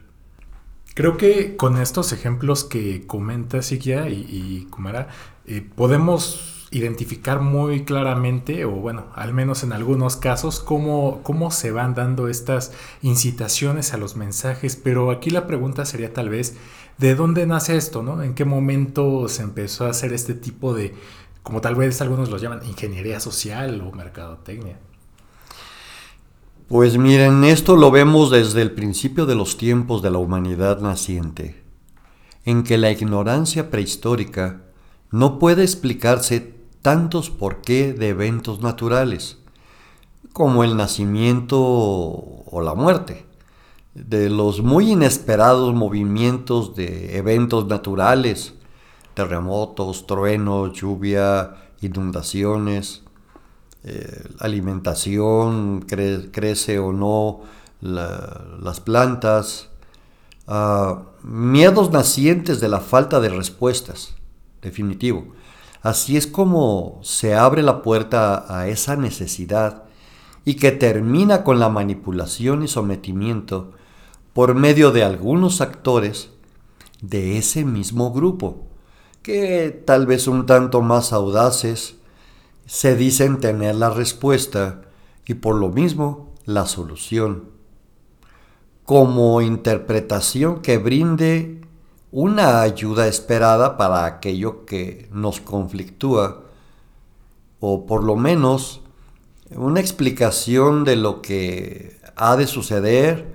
Creo 0.93 1.17
que 1.17 1.55
con 1.57 1.81
estos 1.81 2.13
ejemplos 2.13 2.63
que 2.63 3.07
comenta 3.07 3.63
Sikia 3.63 4.09
y, 4.09 4.67
Kumara, 4.69 5.07
eh, 5.47 5.67
podemos 5.73 6.67
identificar 6.69 7.41
muy 7.41 7.83
claramente, 7.83 8.63
o 8.65 8.73
bueno, 8.73 9.07
al 9.15 9.33
menos 9.33 9.63
en 9.63 9.73
algunos 9.73 10.15
casos, 10.15 10.59
cómo, 10.59 11.21
cómo 11.23 11.49
se 11.49 11.71
van 11.71 11.95
dando 11.95 12.27
estas 12.27 12.73
incitaciones 13.01 13.95
a 13.95 13.97
los 13.97 14.15
mensajes. 14.15 14.75
Pero 14.75 15.09
aquí 15.09 15.31
la 15.31 15.47
pregunta 15.47 15.83
sería 15.83 16.13
tal 16.13 16.29
vez, 16.29 16.57
¿de 16.99 17.15
dónde 17.15 17.47
nace 17.47 17.75
esto? 17.75 18.03
¿no? 18.03 18.21
¿En 18.21 18.35
qué 18.35 18.45
momento 18.45 19.27
se 19.29 19.41
empezó 19.41 19.87
a 19.87 19.89
hacer 19.89 20.13
este 20.13 20.35
tipo 20.35 20.75
de, 20.75 20.93
como 21.43 21.61
tal 21.61 21.75
vez 21.75 22.01
algunos 22.01 22.29
lo 22.29 22.37
llaman, 22.37 22.65
ingeniería 22.65 23.19
social 23.19 23.81
o 23.81 23.91
mercadotecnia? 23.91 24.79
Pues 26.67 26.97
miren, 26.97 27.43
esto 27.43 27.75
lo 27.75 27.91
vemos 27.91 28.31
desde 28.31 28.61
el 28.61 28.71
principio 28.71 29.25
de 29.25 29.35
los 29.35 29.57
tiempos 29.57 30.01
de 30.01 30.09
la 30.09 30.19
humanidad 30.19 30.79
naciente, 30.79 31.61
en 32.45 32.63
que 32.63 32.77
la 32.77 32.91
ignorancia 32.91 33.69
prehistórica 33.69 34.61
no 35.09 35.37
puede 35.37 35.63
explicarse 35.63 36.55
tantos 36.81 37.29
por 37.29 37.61
qué 37.61 37.93
de 37.93 38.09
eventos 38.09 38.61
naturales, 38.61 39.39
como 40.31 40.63
el 40.63 40.77
nacimiento 40.77 41.59
o 41.59 42.61
la 42.63 42.73
muerte, 42.73 43.25
de 43.93 44.29
los 44.29 44.61
muy 44.61 44.91
inesperados 44.91 45.73
movimientos 45.73 46.75
de 46.75 47.17
eventos 47.17 47.67
naturales, 47.67 48.53
terremotos, 49.13 50.07
truenos, 50.07 50.73
lluvia, 50.73 51.55
inundaciones, 51.81 53.03
eh, 53.83 54.23
alimentación, 54.39 55.81
crece 55.81 56.79
o 56.79 56.93
no 56.93 57.41
las 57.81 58.79
plantas, 58.79 59.69
ah, 60.47 61.03
miedos 61.23 61.91
nacientes 61.91 62.59
de 62.59 62.69
la 62.69 62.79
falta 62.79 63.19
de 63.19 63.29
respuestas, 63.29 64.15
definitivo. 64.61 65.33
Así 65.81 66.15
es 66.15 66.27
como 66.27 66.99
se 67.01 67.33
abre 67.33 67.63
la 67.63 67.81
puerta 67.81 68.45
a 68.47 68.67
esa 68.67 68.95
necesidad 68.95 69.83
y 70.45 70.55
que 70.55 70.71
termina 70.71 71.43
con 71.43 71.59
la 71.59 71.69
manipulación 71.69 72.63
y 72.63 72.67
sometimiento 72.67 73.71
por 74.33 74.53
medio 74.53 74.91
de 74.91 75.03
algunos 75.03 75.59
actores 75.59 76.29
de 77.01 77.37
ese 77.39 77.65
mismo 77.65 78.13
grupo, 78.13 78.67
que 79.21 79.69
tal 79.85 80.05
vez 80.05 80.27
un 80.27 80.45
tanto 80.45 80.81
más 80.81 81.13
audaces, 81.13 81.95
se 82.65 82.95
dicen 82.95 83.39
tener 83.39 83.75
la 83.75 83.89
respuesta 83.89 84.81
y 85.25 85.35
por 85.35 85.55
lo 85.55 85.69
mismo 85.69 86.33
la 86.45 86.65
solución. 86.65 87.49
Como 88.85 89.41
interpretación 89.41 90.61
que 90.61 90.77
brinde 90.77 91.61
una 92.11 92.61
ayuda 92.61 93.07
esperada 93.07 93.77
para 93.77 94.05
aquello 94.05 94.65
que 94.65 95.07
nos 95.11 95.39
conflictúa, 95.39 96.43
o 97.59 97.85
por 97.85 98.03
lo 98.03 98.15
menos 98.15 98.81
una 99.55 99.79
explicación 99.79 100.83
de 100.83 100.95
lo 100.95 101.21
que 101.21 101.99
ha 102.15 102.35
de 102.35 102.47
suceder 102.47 103.33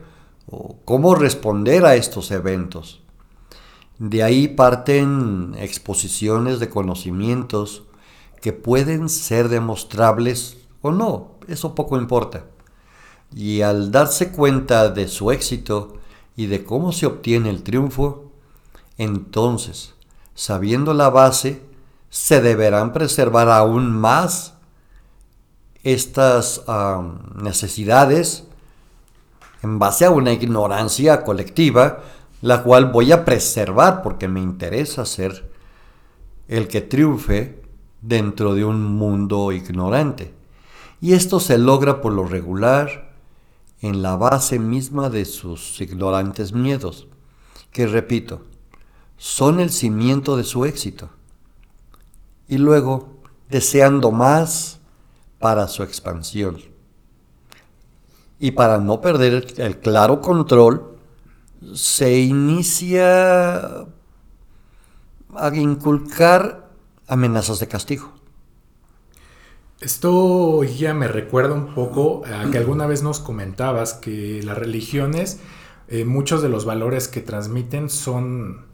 o 0.51 0.77
cómo 0.85 1.15
responder 1.15 1.87
a 1.87 1.95
estos 1.95 2.31
eventos. 2.31 3.03
De 3.99 4.23
ahí 4.23 4.49
parten 4.49 5.55
exposiciones 5.59 6.61
de 6.61 6.69
conocimientos 6.69 7.85
que 8.41 8.53
pueden 8.53 9.09
ser 9.09 9.49
demostrables 9.49 10.59
o 10.83 10.91
no, 10.91 11.33
eso 11.49 11.75
poco 11.75 11.97
importa. 11.97 12.45
Y 13.35 13.63
al 13.63 13.91
darse 13.91 14.31
cuenta 14.31 14.91
de 14.91 15.09
su 15.09 15.31
éxito 15.31 15.95
y 16.37 16.47
de 16.47 16.63
cómo 16.63 16.93
se 16.93 17.07
obtiene 17.07 17.51
el 17.51 17.63
triunfo, 17.63 18.31
entonces, 18.99 19.95
sabiendo 20.35 20.95
la 20.95 21.11
base, 21.11 21.63
se 22.11 22.41
deberán 22.41 22.93
preservar 22.93 23.49
aún 23.49 23.91
más 23.91 24.55
estas 25.83 26.63
necesidades 27.35 28.45
en 29.63 29.79
base 29.79 30.05
a 30.05 30.11
una 30.11 30.33
ignorancia 30.33 31.25
colectiva, 31.25 32.03
la 32.47 32.63
cual 32.63 32.93
voy 32.93 33.11
a 33.11 33.25
preservar 33.25 34.03
porque 34.03 34.29
me 34.29 34.41
interesa 34.41 35.05
ser 35.05 35.51
el 36.47 36.69
que 36.69 36.81
triunfe 36.81 37.61
dentro 38.03 38.55
de 38.55 38.65
un 38.65 38.85
mundo 38.85 39.51
ignorante. 39.51 40.33
Y 41.01 41.15
esto 41.15 41.41
se 41.41 41.59
logra 41.59 42.01
por 42.01 42.13
lo 42.13 42.25
regular 42.25 43.11
en 43.81 44.01
la 44.01 44.15
base 44.15 44.61
misma 44.61 45.11
de 45.11 45.25
sus 45.25 45.81
ignorantes 45.81 46.53
miedos, 46.53 47.09
que 47.73 47.89
repito, 47.89 48.43
son 49.17 49.59
el 49.59 49.71
cimiento 49.71 50.37
de 50.37 50.45
su 50.45 50.67
éxito. 50.67 51.11
Y 52.47 52.59
luego, 52.59 53.09
deseando 53.51 54.13
más 54.13 54.79
para 55.41 55.67
su 55.67 55.83
expansión. 55.83 56.59
Y 58.39 58.53
para 58.53 58.79
no 58.79 59.01
perder 59.01 59.53
el 59.57 59.81
claro 59.81 60.21
control, 60.21 60.96
se 61.75 62.19
inicia 62.19 63.87
a 65.35 65.55
inculcar 65.55 66.71
amenazas 67.07 67.61
de 67.61 67.69
castigo. 67.69 68.13
Esto 69.81 70.65
ya 70.65 70.95
me 70.95 71.07
recuerda 71.07 71.55
un 71.55 71.75
poco 71.75 72.23
a 72.25 72.51
que 72.51 72.59
alguna 72.59 72.87
vez 72.87 73.03
nos 73.03 73.21
comentabas 73.21 73.93
que 73.93 74.43
las 74.43 74.57
religiones, 74.57 75.39
eh, 75.89 76.05
muchos 76.07 76.41
de 76.41 76.49
los 76.49 76.65
valores 76.65 77.09
que 77.09 77.21
transmiten 77.21 77.91
son 77.91 78.65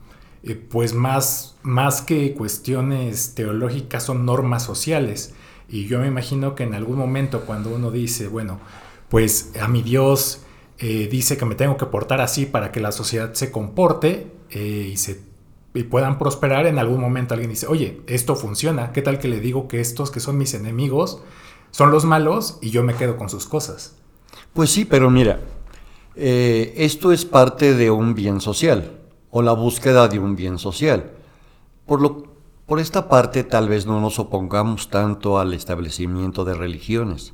eh, 0.44 0.54
pues 0.54 0.94
más, 0.94 1.56
más 1.62 2.02
que 2.02 2.34
cuestiones 2.34 3.34
teológicas, 3.34 4.04
son 4.04 4.24
normas 4.24 4.62
sociales. 4.62 5.34
Y 5.68 5.86
yo 5.86 5.98
me 5.98 6.06
imagino 6.06 6.54
que 6.54 6.64
en 6.64 6.74
algún 6.74 6.98
momento 6.98 7.42
cuando 7.46 7.70
uno 7.70 7.90
dice, 7.90 8.28
bueno, 8.28 8.60
pues 9.08 9.52
a 9.60 9.68
mi 9.68 9.82
Dios 9.82 10.42
eh, 10.78 11.08
dice 11.10 11.36
que 11.36 11.44
me 11.44 11.54
tengo 11.54 11.76
que 11.76 11.86
portar 11.86 12.20
así 12.20 12.46
para 12.46 12.72
que 12.72 12.80
la 12.80 12.92
sociedad 12.92 13.34
se 13.34 13.50
comporte 13.50 14.32
y 14.50 14.96
se 14.98 15.32
y 15.74 15.84
puedan 15.84 16.18
prosperar, 16.18 16.66
en 16.66 16.78
algún 16.78 17.00
momento 17.00 17.34
alguien 17.34 17.50
dice, 17.50 17.66
oye, 17.66 18.02
esto 18.06 18.36
funciona, 18.36 18.92
¿qué 18.92 19.00
tal 19.00 19.18
que 19.18 19.28
le 19.28 19.40
digo 19.40 19.68
que 19.68 19.80
estos 19.80 20.10
que 20.10 20.20
son 20.20 20.36
mis 20.36 20.54
enemigos 20.54 21.22
son 21.70 21.90
los 21.90 22.04
malos 22.04 22.58
y 22.60 22.70
yo 22.70 22.82
me 22.82 22.94
quedo 22.94 23.16
con 23.16 23.30
sus 23.30 23.46
cosas? 23.46 23.96
Pues 24.52 24.70
sí, 24.70 24.84
pero 24.84 25.10
mira, 25.10 25.40
eh, 26.14 26.74
esto 26.76 27.12
es 27.12 27.24
parte 27.24 27.74
de 27.74 27.90
un 27.90 28.14
bien 28.14 28.40
social 28.40 29.00
o 29.30 29.40
la 29.40 29.52
búsqueda 29.52 30.08
de 30.08 30.18
un 30.18 30.36
bien 30.36 30.58
social. 30.58 31.12
Por, 31.86 32.02
lo, 32.02 32.24
por 32.66 32.78
esta 32.78 33.08
parte 33.08 33.42
tal 33.42 33.68
vez 33.68 33.86
no 33.86 33.98
nos 34.00 34.18
opongamos 34.18 34.90
tanto 34.90 35.38
al 35.38 35.54
establecimiento 35.54 36.44
de 36.44 36.54
religiones. 36.54 37.32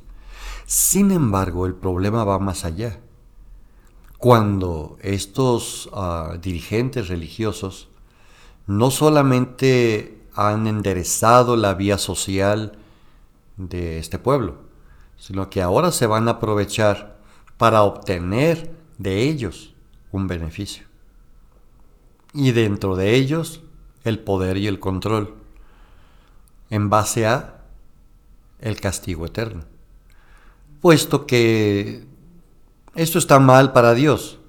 Sin 0.65 1.11
embargo, 1.11 1.65
el 1.65 1.73
problema 1.73 2.23
va 2.23 2.39
más 2.39 2.63
allá. 2.63 2.99
Cuando 4.19 4.97
estos 5.01 5.87
uh, 5.93 6.37
dirigentes 6.41 7.07
religiosos 7.07 7.87
no 8.67 8.91
solamente 8.91 10.21
han 10.35 10.67
enderezado 10.67 11.55
la 11.55 11.73
vía 11.73 11.97
social 11.97 12.73
de 13.55 13.97
este 13.97 14.19
pueblo, 14.19 14.57
sino 15.15 15.49
que 15.49 15.61
ahora 15.61 15.93
se 15.93 16.05
van 16.05 16.27
a 16.27 16.31
aprovechar 16.31 17.17
para 17.55 17.83
obtener 17.83 18.75
de 18.97 19.23
ellos 19.23 19.73
un 20.11 20.27
beneficio. 20.27 20.85
Y 22.33 22.51
dentro 22.51 22.97
de 22.97 23.15
ellos 23.15 23.61
el 24.03 24.19
poder 24.19 24.57
y 24.57 24.67
el 24.67 24.81
control, 24.81 25.33
en 26.69 26.89
base 26.89 27.25
a 27.25 27.61
el 28.59 28.81
castigo 28.81 29.25
eterno. 29.25 29.63
Puesto 30.81 31.25
que 31.25 32.08
esto 32.95 33.19
está 33.19 33.39
mal 33.39 33.73
para 33.73 33.93
Dios. 33.93 34.39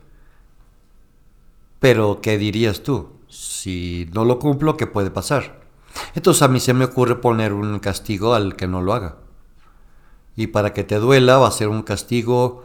Pero, 1.78 2.20
¿qué 2.20 2.37
dirías 2.37 2.82
tú? 2.82 3.09
si 3.30 4.09
no 4.12 4.25
lo 4.25 4.38
cumplo, 4.38 4.76
¿qué 4.76 4.87
puede 4.87 5.11
pasar? 5.11 5.61
Entonces 6.14 6.42
a 6.42 6.49
mí 6.49 6.61
se 6.61 6.75
me 6.75 6.85
ocurre 6.85 7.16
poner 7.16 7.52
un 7.52 7.78
castigo 7.78 8.35
al 8.35 8.56
que 8.56 8.66
no 8.66 8.82
lo 8.82 8.92
haga. 8.92 9.16
Y 10.37 10.49
para 10.49 10.73
que 10.73 10.85
te 10.85 10.97
duela 10.97 11.38
va 11.38 11.49
a 11.49 11.52
ser 11.52 11.68
un 11.68 11.82
castigo 11.82 12.64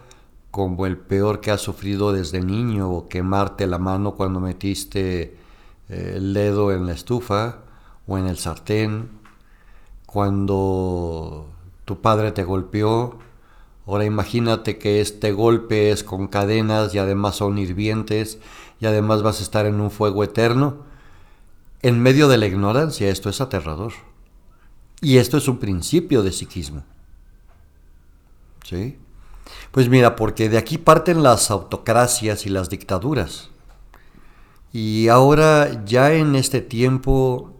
como 0.51 0.85
el 0.85 0.97
peor 0.97 1.41
que 1.41 1.51
has 1.51 1.61
sufrido 1.61 2.11
desde 2.11 2.41
niño 2.41 2.89
o 2.89 3.07
quemarte 3.07 3.67
la 3.67 3.77
mano 3.77 4.15
cuando 4.15 4.39
metiste 4.39 5.37
eh, 5.89 6.13
el 6.15 6.33
dedo 6.33 6.71
en 6.71 6.87
la 6.87 6.93
estufa 6.93 7.59
o 8.07 8.17
en 8.17 8.27
el 8.27 8.37
sartén, 8.37 9.09
cuando 10.05 11.47
tu 11.85 12.01
padre 12.01 12.31
te 12.31 12.43
golpeó. 12.43 13.19
Ahora 13.87 14.05
imagínate 14.05 14.77
que 14.77 14.99
este 14.99 15.31
golpe 15.31 15.91
es 15.91 16.03
con 16.03 16.27
cadenas 16.27 16.95
y 16.95 16.97
además 16.97 17.35
son 17.35 17.57
hirvientes 17.57 18.39
y 18.79 18.87
además 18.87 19.21
vas 19.21 19.39
a 19.39 19.43
estar 19.43 19.65
en 19.65 19.79
un 19.79 19.91
fuego 19.91 20.23
eterno. 20.23 20.77
En 21.81 22.01
medio 22.01 22.27
de 22.27 22.37
la 22.37 22.47
ignorancia 22.47 23.09
esto 23.09 23.29
es 23.29 23.41
aterrador. 23.41 23.93
Y 25.01 25.17
esto 25.17 25.37
es 25.37 25.47
un 25.47 25.59
principio 25.59 26.23
de 26.23 26.31
psiquismo. 26.31 26.83
¿Sí? 28.63 28.97
Pues 29.71 29.89
mira, 29.89 30.15
porque 30.15 30.49
de 30.49 30.57
aquí 30.57 30.79
parten 30.79 31.21
las 31.21 31.51
autocracias 31.51 32.47
y 32.47 32.49
las 32.49 32.69
dictaduras. 32.69 33.51
Y 34.73 35.09
ahora 35.09 35.85
ya 35.85 36.11
en 36.13 36.35
este 36.35 36.61
tiempo, 36.61 37.53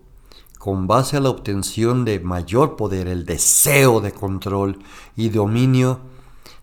con 0.58 0.88
base 0.88 1.18
a 1.18 1.20
la 1.20 1.30
obtención 1.30 2.04
de 2.04 2.20
mayor 2.20 2.76
poder, 2.76 3.08
el 3.08 3.26
deseo 3.26 4.02
de 4.02 4.12
control 4.12 4.80
y 5.16 5.30
dominio, 5.30 6.00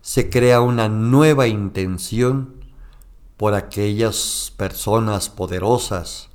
se 0.02 0.28
crea 0.28 0.60
una 0.60 0.88
nueva 0.88 1.46
intención 1.46 2.56
por 3.36 3.54
aquellas 3.54 4.52
personas 4.56 5.30
poderosas 5.30 6.28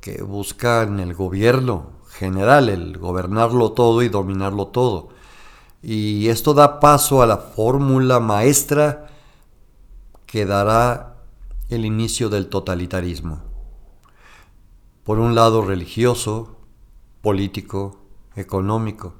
que 0.00 0.22
buscan 0.22 0.98
el 0.98 1.14
gobierno 1.14 1.90
general, 2.08 2.70
el 2.70 2.98
gobernarlo 2.98 3.72
todo 3.72 4.02
y 4.02 4.08
dominarlo 4.08 4.68
todo. 4.68 5.10
Y 5.82 6.28
esto 6.28 6.54
da 6.54 6.80
paso 6.80 7.22
a 7.22 7.26
la 7.26 7.36
fórmula 7.36 8.18
maestra 8.18 9.08
que 10.26 10.46
dará 10.46 11.16
el 11.68 11.84
inicio 11.84 12.30
del 12.30 12.48
totalitarismo. 12.48 13.42
Por 15.04 15.18
un 15.18 15.34
lado 15.34 15.62
religioso, 15.62 16.56
político, 17.20 18.00
económico. 18.36 19.14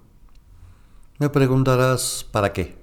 Me 1.19 1.29
preguntarás, 1.29 2.27
¿para 2.31 2.53
qué? 2.53 2.82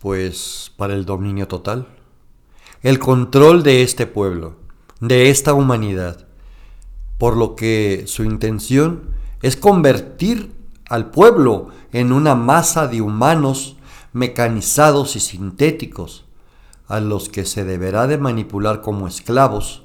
Pues 0.00 0.72
para 0.76 0.94
el 0.94 1.04
dominio 1.04 1.46
total 1.46 1.86
el 2.82 2.98
control 2.98 3.62
de 3.62 3.82
este 3.82 4.06
pueblo, 4.06 4.56
de 5.00 5.28
esta 5.28 5.52
humanidad, 5.52 6.26
por 7.18 7.36
lo 7.36 7.54
que 7.54 8.04
su 8.06 8.24
intención 8.24 9.10
es 9.42 9.56
convertir 9.56 10.54
al 10.88 11.10
pueblo 11.10 11.68
en 11.92 12.12
una 12.12 12.34
masa 12.34 12.86
de 12.86 13.02
humanos 13.02 13.76
mecanizados 14.12 15.14
y 15.16 15.20
sintéticos, 15.20 16.24
a 16.88 16.98
los 16.98 17.28
que 17.28 17.44
se 17.44 17.64
deberá 17.64 18.08
de 18.08 18.18
manipular 18.18 18.80
como 18.80 19.06
esclavos 19.06 19.84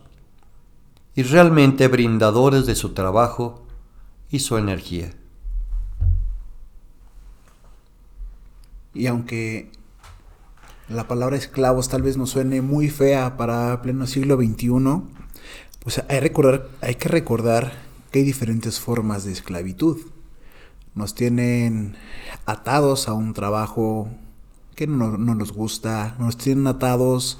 y 1.13 1.21
realmente 1.21 1.87
brindadores 1.87 2.65
de 2.65 2.73
su 2.73 2.93
trabajo 2.93 3.63
y 4.31 4.39
su 4.39 4.57
energía. 4.57 5.13
Y 8.95 9.05
aunque 9.05 9.71
la 10.89 11.07
palabra 11.07 11.35
esclavos 11.35 11.89
tal 11.89 12.03
vez 12.03 12.17
nos 12.17 12.29
suene 12.31 12.61
muy 12.61 12.89
fea 12.89 13.37
para 13.37 13.81
pleno 13.81 14.05
siglo 14.07 14.35
XXI, 14.37 15.01
pues 15.79 16.03
hay, 16.07 16.19
recordar, 16.19 16.67
hay 16.81 16.95
que 16.95 17.09
recordar 17.09 17.73
que 18.11 18.19
hay 18.19 18.25
diferentes 18.25 18.79
formas 18.79 19.23
de 19.23 19.31
esclavitud. 19.31 19.97
Nos 20.93 21.15
tienen 21.15 21.95
atados 22.45 23.07
a 23.07 23.13
un 23.13 23.33
trabajo 23.33 24.09
que 24.75 24.87
no, 24.87 25.17
no 25.17 25.35
nos 25.35 25.51
gusta, 25.51 26.15
nos 26.19 26.37
tienen 26.37 26.67
atados 26.67 27.39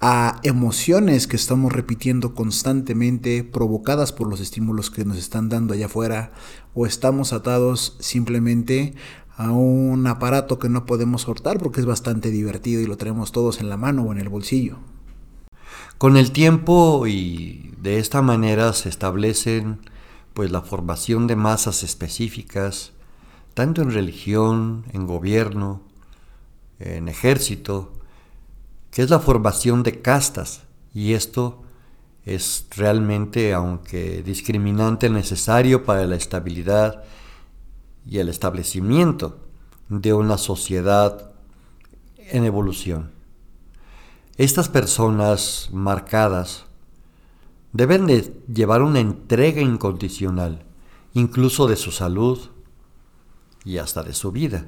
a 0.00 0.40
emociones 0.44 1.26
que 1.26 1.36
estamos 1.36 1.72
repitiendo 1.72 2.34
constantemente, 2.34 3.42
provocadas 3.42 4.12
por 4.12 4.28
los 4.28 4.40
estímulos 4.40 4.90
que 4.90 5.04
nos 5.04 5.16
están 5.18 5.48
dando 5.48 5.74
allá 5.74 5.86
afuera, 5.86 6.30
o 6.74 6.86
estamos 6.86 7.32
atados 7.32 7.96
simplemente 7.98 8.94
a 9.38 9.52
un 9.52 10.04
aparato 10.08 10.58
que 10.58 10.68
no 10.68 10.84
podemos 10.84 11.22
soltar 11.22 11.58
porque 11.58 11.78
es 11.78 11.86
bastante 11.86 12.30
divertido 12.30 12.82
y 12.82 12.86
lo 12.86 12.96
tenemos 12.96 13.30
todos 13.30 13.60
en 13.60 13.68
la 13.68 13.76
mano 13.76 14.02
o 14.02 14.12
en 14.12 14.18
el 14.18 14.28
bolsillo. 14.28 14.78
Con 15.96 16.16
el 16.16 16.32
tiempo 16.32 17.06
y 17.06 17.72
de 17.80 18.00
esta 18.00 18.20
manera 18.20 18.72
se 18.72 18.88
establecen 18.88 19.78
pues 20.34 20.50
la 20.50 20.60
formación 20.60 21.28
de 21.28 21.36
masas 21.36 21.84
específicas, 21.84 22.90
tanto 23.54 23.80
en 23.80 23.92
religión, 23.92 24.84
en 24.92 25.06
gobierno, 25.06 25.82
en 26.80 27.08
ejército, 27.08 27.92
que 28.90 29.02
es 29.02 29.10
la 29.10 29.20
formación 29.20 29.84
de 29.84 30.02
castas 30.02 30.62
y 30.92 31.12
esto 31.12 31.62
es 32.24 32.66
realmente, 32.76 33.54
aunque 33.54 34.24
discriminante, 34.24 35.08
necesario 35.10 35.84
para 35.84 36.06
la 36.06 36.16
estabilidad 36.16 37.04
y 38.08 38.18
el 38.18 38.28
establecimiento 38.28 39.38
de 39.88 40.14
una 40.14 40.38
sociedad 40.38 41.30
en 42.16 42.44
evolución. 42.44 43.10
Estas 44.36 44.68
personas 44.68 45.68
marcadas 45.72 46.64
deben 47.72 48.06
de 48.06 48.34
llevar 48.52 48.82
una 48.82 49.00
entrega 49.00 49.60
incondicional, 49.60 50.64
incluso 51.12 51.66
de 51.66 51.76
su 51.76 51.90
salud 51.90 52.38
y 53.64 53.78
hasta 53.78 54.02
de 54.02 54.14
su 54.14 54.32
vida, 54.32 54.66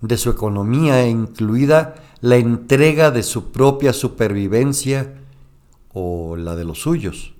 de 0.00 0.18
su 0.18 0.28
economía, 0.28 1.06
incluida 1.08 1.94
la 2.20 2.36
entrega 2.36 3.10
de 3.10 3.22
su 3.22 3.52
propia 3.52 3.92
supervivencia 3.92 5.14
o 5.92 6.36
la 6.36 6.56
de 6.56 6.64
los 6.64 6.82
suyos, 6.82 7.34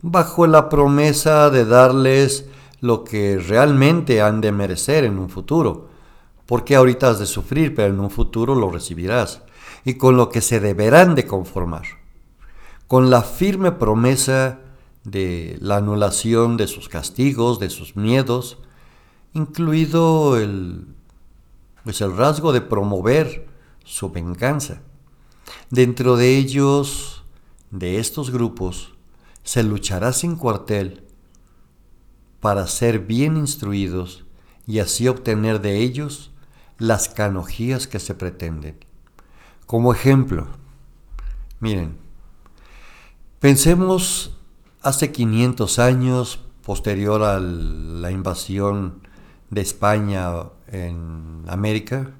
bajo 0.00 0.46
la 0.46 0.68
promesa 0.70 1.50
de 1.50 1.66
darles 1.66 2.46
lo 2.82 3.04
que 3.04 3.38
realmente 3.38 4.20
han 4.20 4.40
de 4.40 4.52
merecer 4.52 5.04
en 5.04 5.18
un 5.18 5.30
futuro. 5.30 5.88
Porque 6.46 6.74
ahorita 6.74 7.10
has 7.10 7.20
de 7.20 7.26
sufrir, 7.26 7.74
pero 7.74 7.94
en 7.94 8.00
un 8.00 8.10
futuro 8.10 8.56
lo 8.56 8.70
recibirás. 8.70 9.42
Y 9.84 9.94
con 9.94 10.16
lo 10.16 10.28
que 10.28 10.40
se 10.40 10.58
deberán 10.58 11.14
de 11.14 11.24
conformar. 11.24 11.84
Con 12.88 13.08
la 13.08 13.22
firme 13.22 13.70
promesa 13.70 14.58
de 15.04 15.56
la 15.60 15.76
anulación 15.76 16.56
de 16.56 16.66
sus 16.66 16.88
castigos, 16.88 17.60
de 17.60 17.70
sus 17.70 17.94
miedos, 17.94 18.58
incluido 19.32 20.36
el, 20.36 20.88
pues 21.84 22.00
el 22.00 22.16
rasgo 22.16 22.52
de 22.52 22.62
promover 22.62 23.46
su 23.84 24.10
venganza. 24.10 24.82
Dentro 25.70 26.16
de 26.16 26.36
ellos, 26.36 27.22
de 27.70 28.00
estos 28.00 28.32
grupos, 28.32 28.94
se 29.44 29.62
luchará 29.62 30.12
sin 30.12 30.34
cuartel 30.34 31.04
para 32.42 32.66
ser 32.66 32.98
bien 32.98 33.36
instruidos 33.36 34.24
y 34.66 34.80
así 34.80 35.06
obtener 35.06 35.60
de 35.60 35.78
ellos 35.78 36.32
las 36.76 37.08
canojías 37.08 37.86
que 37.86 38.00
se 38.00 38.16
pretenden. 38.16 38.84
Como 39.64 39.92
ejemplo, 39.92 40.48
miren, 41.60 41.96
pensemos 43.38 44.36
hace 44.82 45.12
500 45.12 45.78
años, 45.78 46.40
posterior 46.64 47.22
a 47.22 47.38
la 47.38 48.10
invasión 48.10 49.06
de 49.50 49.60
España 49.60 50.32
en 50.66 51.44
América, 51.46 52.10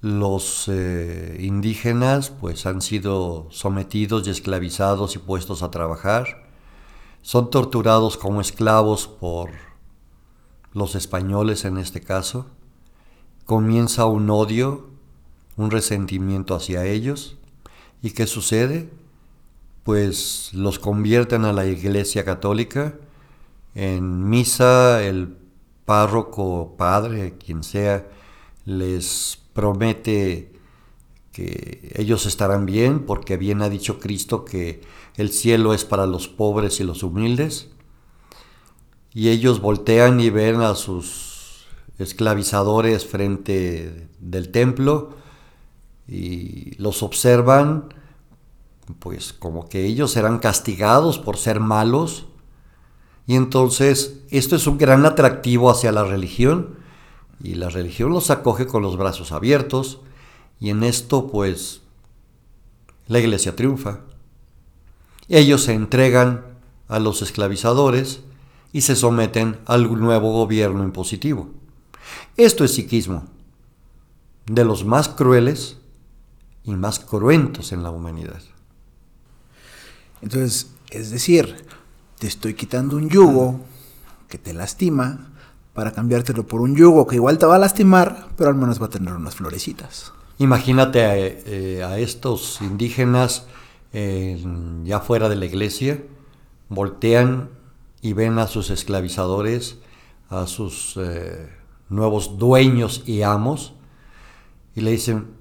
los 0.00 0.66
eh, 0.66 1.36
indígenas 1.38 2.30
pues 2.30 2.66
han 2.66 2.82
sido 2.82 3.46
sometidos 3.52 4.26
y 4.26 4.30
esclavizados 4.30 5.14
y 5.14 5.20
puestos 5.20 5.62
a 5.62 5.70
trabajar. 5.70 6.41
Son 7.22 7.50
torturados 7.50 8.16
como 8.16 8.40
esclavos 8.40 9.06
por 9.06 9.50
los 10.72 10.96
españoles 10.96 11.64
en 11.64 11.78
este 11.78 12.00
caso. 12.00 12.46
Comienza 13.46 14.06
un 14.06 14.28
odio, 14.28 14.88
un 15.56 15.70
resentimiento 15.70 16.56
hacia 16.56 16.84
ellos. 16.84 17.38
¿Y 18.02 18.10
qué 18.10 18.26
sucede? 18.26 18.90
Pues 19.84 20.50
los 20.52 20.80
convierten 20.80 21.44
a 21.44 21.52
la 21.52 21.64
Iglesia 21.66 22.24
Católica. 22.24 22.94
En 23.76 24.28
misa 24.28 25.02
el 25.02 25.36
párroco, 25.84 26.74
padre, 26.76 27.36
quien 27.38 27.62
sea, 27.62 28.08
les 28.64 29.38
promete 29.52 30.52
que 31.32 31.92
ellos 31.94 32.26
estarán 32.26 32.66
bien, 32.66 33.06
porque 33.06 33.36
bien 33.36 33.62
ha 33.62 33.68
dicho 33.68 33.98
Cristo 34.00 34.44
que 34.44 34.82
el 35.16 35.30
cielo 35.30 35.74
es 35.74 35.84
para 35.84 36.06
los 36.06 36.28
pobres 36.28 36.80
y 36.80 36.84
los 36.84 37.02
humildes. 37.02 37.68
Y 39.14 39.28
ellos 39.28 39.60
voltean 39.60 40.20
y 40.20 40.30
ven 40.30 40.62
a 40.62 40.74
sus 40.74 41.66
esclavizadores 41.98 43.06
frente 43.06 44.08
del 44.20 44.50
templo 44.50 45.16
y 46.08 46.74
los 46.76 47.02
observan, 47.02 47.94
pues 48.98 49.32
como 49.32 49.68
que 49.68 49.84
ellos 49.84 50.12
serán 50.12 50.38
castigados 50.38 51.18
por 51.18 51.36
ser 51.36 51.60
malos. 51.60 52.26
Y 53.26 53.36
entonces 53.36 54.20
esto 54.30 54.56
es 54.56 54.66
un 54.66 54.78
gran 54.78 55.04
atractivo 55.06 55.70
hacia 55.70 55.92
la 55.92 56.04
religión 56.04 56.78
y 57.42 57.54
la 57.54 57.68
religión 57.68 58.10
los 58.10 58.30
acoge 58.30 58.66
con 58.66 58.82
los 58.82 58.96
brazos 58.96 59.32
abiertos 59.32 60.00
y 60.58 60.70
en 60.70 60.82
esto 60.82 61.26
pues 61.28 61.82
la 63.08 63.18
iglesia 63.18 63.54
triunfa. 63.54 64.00
Ellos 65.28 65.64
se 65.64 65.74
entregan 65.74 66.44
a 66.88 66.98
los 66.98 67.22
esclavizadores 67.22 68.20
y 68.72 68.82
se 68.82 68.96
someten 68.96 69.58
al 69.66 69.90
nuevo 70.00 70.32
gobierno 70.32 70.82
impositivo. 70.82 71.50
Esto 72.36 72.64
es 72.64 72.74
psiquismo, 72.74 73.24
de 74.46 74.64
los 74.64 74.84
más 74.84 75.08
crueles 75.08 75.78
y 76.64 76.72
más 76.72 76.98
cruentos 76.98 77.72
en 77.72 77.82
la 77.82 77.90
humanidad. 77.90 78.42
Entonces, 80.22 80.70
es 80.90 81.10
decir, 81.10 81.64
te 82.18 82.26
estoy 82.26 82.54
quitando 82.54 82.96
un 82.96 83.08
yugo 83.08 83.60
que 84.28 84.38
te 84.38 84.54
lastima 84.54 85.32
para 85.74 85.92
cambiártelo 85.92 86.46
por 86.46 86.60
un 86.60 86.76
yugo 86.76 87.06
que 87.06 87.16
igual 87.16 87.38
te 87.38 87.46
va 87.46 87.56
a 87.56 87.58
lastimar, 87.58 88.28
pero 88.36 88.50
al 88.50 88.56
menos 88.56 88.80
va 88.80 88.86
a 88.86 88.90
tener 88.90 89.14
unas 89.14 89.34
florecitas. 89.34 90.12
Imagínate 90.38 91.04
a, 91.04 91.16
eh, 91.16 92.02
estos 92.02 92.60
indígenas 92.60 93.46
ya 93.92 95.00
fuera 95.00 95.28
de 95.28 95.36
la 95.36 95.44
iglesia, 95.44 96.02
voltean 96.68 97.50
y 98.00 98.14
ven 98.14 98.38
a 98.38 98.46
sus 98.46 98.70
esclavizadores, 98.70 99.78
a 100.28 100.46
sus 100.46 100.96
eh, 100.96 101.50
nuevos 101.88 102.38
dueños 102.38 103.02
y 103.06 103.22
amos, 103.22 103.74
y 104.74 104.80
le 104.80 104.92
dicen, 104.92 105.36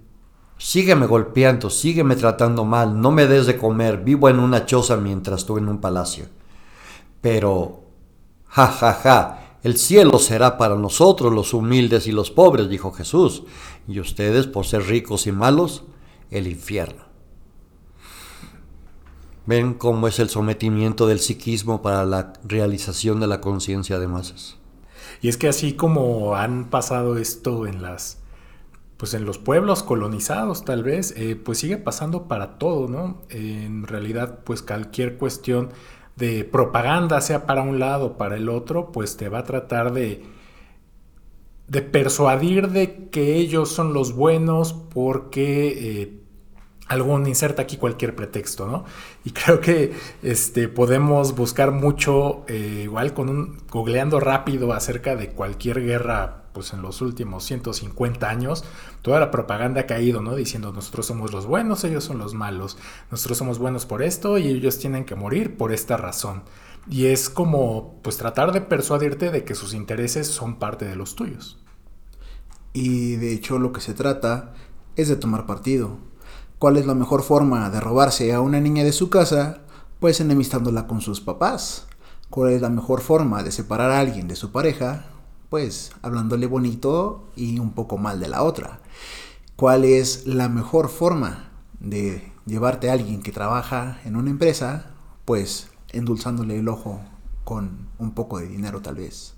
sígueme 0.58 1.06
golpeando, 1.06 1.70
sígueme 1.70 2.16
tratando 2.16 2.66
mal, 2.66 3.00
no 3.00 3.12
me 3.12 3.26
des 3.26 3.46
de 3.46 3.58
comer, 3.58 4.04
vivo 4.04 4.28
en 4.30 4.40
una 4.40 4.66
choza 4.66 4.98
mientras 4.98 5.46
tú 5.46 5.58
en 5.58 5.70
un 5.70 5.80
palacio. 5.80 6.26
Pero, 7.22 7.86
ja, 8.48 8.68
ja, 8.68 8.94
ja, 8.94 9.58
el 9.64 9.78
cielo 9.78 10.20
será 10.20 10.58
para 10.58 10.76
nosotros 10.76 11.32
los 11.32 11.54
humildes 11.54 12.06
y 12.08 12.12
los 12.12 12.32
pobres, 12.32 12.68
dijo 12.68 12.92
Jesús, 12.92 13.44
y 13.88 14.00
ustedes, 14.00 14.48
por 14.48 14.66
ser 14.66 14.84
ricos 14.84 15.26
y 15.26 15.32
malos, 15.32 15.86
el 16.30 16.48
infierno. 16.48 17.11
¿Ven 19.46 19.74
cómo 19.74 20.08
es 20.08 20.20
el 20.20 20.30
sometimiento 20.30 21.08
del 21.08 21.20
psiquismo 21.20 21.82
para 21.82 22.06
la 22.06 22.34
realización 22.44 23.20
de 23.20 23.28
la 23.28 23.42
conciencia 23.42 24.00
de 24.00 24.08
masas? 24.08 24.58
Y 25.22 25.30
es 25.30 25.38
que 25.38 25.48
así 25.48 25.74
como 25.74 26.36
han 26.36 26.70
pasado 26.70 27.18
esto 27.18 27.66
en 27.66 27.82
las 27.82 28.22
pues 29.02 29.16
en 29.16 29.26
los 29.26 29.40
pueblos 29.40 29.82
colonizados 29.82 30.64
tal 30.64 30.84
vez, 30.84 31.16
eh, 31.18 31.36
pues 31.36 31.58
sigue 31.58 31.78
pasando 31.78 32.28
para 32.28 32.60
todo, 32.60 32.88
¿no? 32.88 33.24
En 33.30 33.88
realidad, 33.88 34.42
pues 34.44 34.62
cualquier 34.62 35.18
cuestión 35.18 35.70
de 36.18 36.44
propaganda, 36.44 37.20
sea 37.20 37.48
para 37.48 37.64
un 37.64 37.80
lado 37.80 38.06
o 38.06 38.18
para 38.18 38.38
el 38.38 38.48
otro, 38.48 38.92
pues 38.92 39.18
te 39.18 39.28
va 39.28 39.40
a 39.40 39.44
tratar 39.44 39.92
de, 39.92 40.24
de 41.68 41.82
persuadir 41.82 42.70
de 42.70 43.10
que 43.10 43.38
ellos 43.38 43.70
son 43.72 43.92
los 43.92 44.14
buenos 44.14 44.74
porque 44.74 46.02
eh, 46.04 46.21
algún 46.88 47.26
inserta 47.28 47.62
aquí 47.62 47.78
cualquier 47.78 48.16
pretexto, 48.16 48.68
¿no? 48.68 48.86
Y 49.24 49.32
creo 49.32 49.62
que 49.62 49.94
este, 50.24 50.68
podemos 50.68 51.36
buscar 51.36 51.72
mucho, 51.72 52.44
eh, 52.48 52.82
igual 52.84 53.14
con 53.14 53.30
un 53.30 53.58
googleando 53.70 54.20
rápido 54.20 54.74
acerca 54.74 55.16
de 55.16 55.30
cualquier 55.30 55.82
guerra 55.82 56.42
pues 56.54 56.74
en 56.74 56.82
los 56.82 57.02
últimos 57.02 57.46
150 57.46 58.30
años, 58.30 58.64
toda 59.02 59.20
la 59.20 59.32
propaganda 59.32 59.82
ha 59.82 59.86
caído, 59.86 60.22
¿no? 60.22 60.36
Diciendo 60.36 60.72
nosotros 60.72 61.06
somos 61.06 61.32
los 61.32 61.46
buenos, 61.46 61.84
ellos 61.84 62.04
son 62.04 62.18
los 62.18 62.34
malos, 62.34 62.78
nosotros 63.10 63.38
somos 63.38 63.58
buenos 63.58 63.86
por 63.86 64.04
esto 64.04 64.38
y 64.38 64.48
ellos 64.48 64.78
tienen 64.78 65.06
que 65.06 65.16
morir 65.16 65.58
por 65.58 65.72
esta 65.72 65.98
razón. 65.98 66.44
Y 66.90 67.06
es 67.08 67.30
como, 67.30 68.00
pues 68.02 68.18
tratar 68.18 68.52
de 68.52 68.62
persuadirte 68.62 69.32
de 69.32 69.44
que 69.44 69.56
sus 69.56 69.74
intereses 69.74 70.28
son 70.28 70.56
parte 70.58 70.86
de 70.86 70.96
los 70.96 71.16
tuyos. 71.16 71.60
Y 72.74 73.16
de 73.18 73.34
hecho 73.34 73.60
lo 73.60 73.72
que 73.72 73.82
se 73.82 73.94
trata 73.94 74.54
es 74.96 75.08
de 75.08 75.16
tomar 75.16 75.46
partido. 75.46 76.00
¿Cuál 76.62 76.78
es 76.78 76.86
la 76.86 76.94
mejor 76.94 77.24
forma 77.24 77.72
de 77.72 77.80
robarse 77.80 78.32
a 78.36 78.40
una 78.40 78.60
niña 78.60 78.84
de 78.84 78.92
su 78.92 79.10
casa? 79.10 79.62
Pues 80.00 80.22
enemistándola 80.22 80.86
con 80.86 81.02
sus 81.02 81.20
papás. 81.20 81.88
¿Cuál 82.30 82.52
es 82.52 82.62
la 82.62 82.70
mejor 82.70 83.02
forma 83.02 83.42
de 83.42 83.52
separar 83.52 83.90
a 83.90 84.00
alguien 84.00 84.28
de 84.28 84.36
su 84.36 84.52
pareja? 84.52 85.06
pues 85.50 85.92
hablándole 86.04 86.46
bonito 86.46 87.32
y 87.36 87.58
un 87.58 87.72
poco 87.72 87.98
mal 87.98 88.20
de 88.20 88.28
la 88.28 88.44
otra. 88.44 88.80
¿Cuál 89.56 89.86
es 89.86 90.28
la 90.28 90.50
mejor 90.50 90.90
forma 90.90 91.50
de 91.80 92.32
llevarte 92.46 92.92
a 92.92 92.94
alguien 92.94 93.24
que 93.24 93.32
trabaja 93.32 94.00
en 94.06 94.16
una 94.16 94.30
empresa? 94.30 94.92
Pues 95.26 95.72
endulzándole 95.90 96.60
el 96.60 96.70
ojo 96.70 97.02
con 97.44 97.88
un 97.98 98.12
poco 98.12 98.38
de 98.38 98.48
dinero 98.48 98.84
tal 98.84 98.96
vez. 98.96 99.34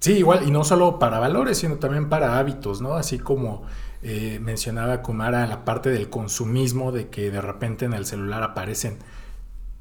Sí, 0.00 0.14
igual, 0.14 0.46
y 0.46 0.50
no 0.50 0.64
solo 0.64 0.98
para 0.98 1.20
valores, 1.20 1.58
sino 1.58 1.76
también 1.76 2.08
para 2.08 2.36
hábitos, 2.40 2.82
¿no? 2.82 2.94
Así 2.94 3.20
como 3.20 3.62
eh, 4.02 4.38
mencionaba 4.40 5.02
Kumara 5.02 5.46
la 5.46 5.64
parte 5.64 5.90
del 5.90 6.10
consumismo, 6.10 6.92
de 6.92 7.08
que 7.08 7.30
de 7.30 7.40
repente 7.40 7.84
en 7.84 7.92
el 7.92 8.06
celular 8.06 8.42
aparecen 8.42 8.98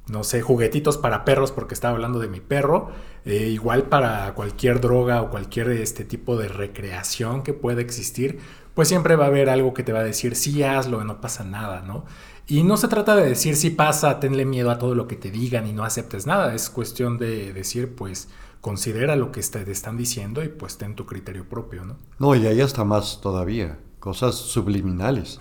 no 0.08 0.24
sé, 0.24 0.42
juguetitos 0.42 0.98
para 0.98 1.24
perros 1.26 1.52
porque 1.52 1.74
estaba 1.74 1.94
hablando 1.94 2.20
de 2.20 2.28
mi 2.28 2.40
perro, 2.40 2.90
eh, 3.26 3.48
igual 3.48 3.84
para 3.84 4.34
cualquier 4.34 4.82
droga 4.82 5.22
o 5.22 5.30
cualquier 5.30 5.70
este 5.70 6.04
tipo 6.04 6.38
de 6.38 6.48
recreación 6.48 7.44
que 7.44 7.54
pueda 7.54 7.82
existir, 7.82 8.40
pues 8.74 8.88
siempre 8.88 9.16
va 9.16 9.26
a 9.26 9.28
haber 9.28 9.50
algo 9.50 9.74
que 9.74 9.84
te 9.84 9.94
va 9.94 10.00
a 10.00 10.04
decir, 10.04 10.36
sí 10.36 10.64
hazlo, 10.64 11.04
no 11.04 11.22
pasa 11.22 11.44
nada, 11.44 11.82
¿no? 11.82 12.06
Y 12.48 12.64
no 12.64 12.78
se 12.78 12.88
trata 12.88 13.16
de 13.16 13.28
decir 13.28 13.56
sí 13.56 13.70
pasa, 13.70 14.20
tenle 14.20 14.46
miedo 14.46 14.72
a 14.72 14.78
todo 14.78 14.96
lo 14.96 15.08
que 15.08 15.16
te 15.16 15.32
digan 15.32 15.68
y 15.68 15.74
no 15.74 15.84
aceptes 15.84 16.26
nada, 16.26 16.54
es 16.54 16.70
cuestión 16.70 17.18
de 17.18 17.54
decir, 17.54 17.96
pues 17.96 18.28
considera 18.60 19.16
lo 19.16 19.32
que 19.32 19.42
te 19.42 19.72
están 19.72 19.98
diciendo 19.98 20.44
y 20.44 20.50
pues 20.50 20.78
ten 20.78 20.96
tu 20.96 21.06
criterio 21.06 21.48
propio, 21.48 21.86
¿no? 21.86 21.98
No, 22.20 22.36
y 22.36 22.46
ahí 22.48 22.60
está 22.60 22.84
más 22.84 23.22
todavía, 23.22 23.80
cosas 24.02 24.36
subliminales, 24.36 25.40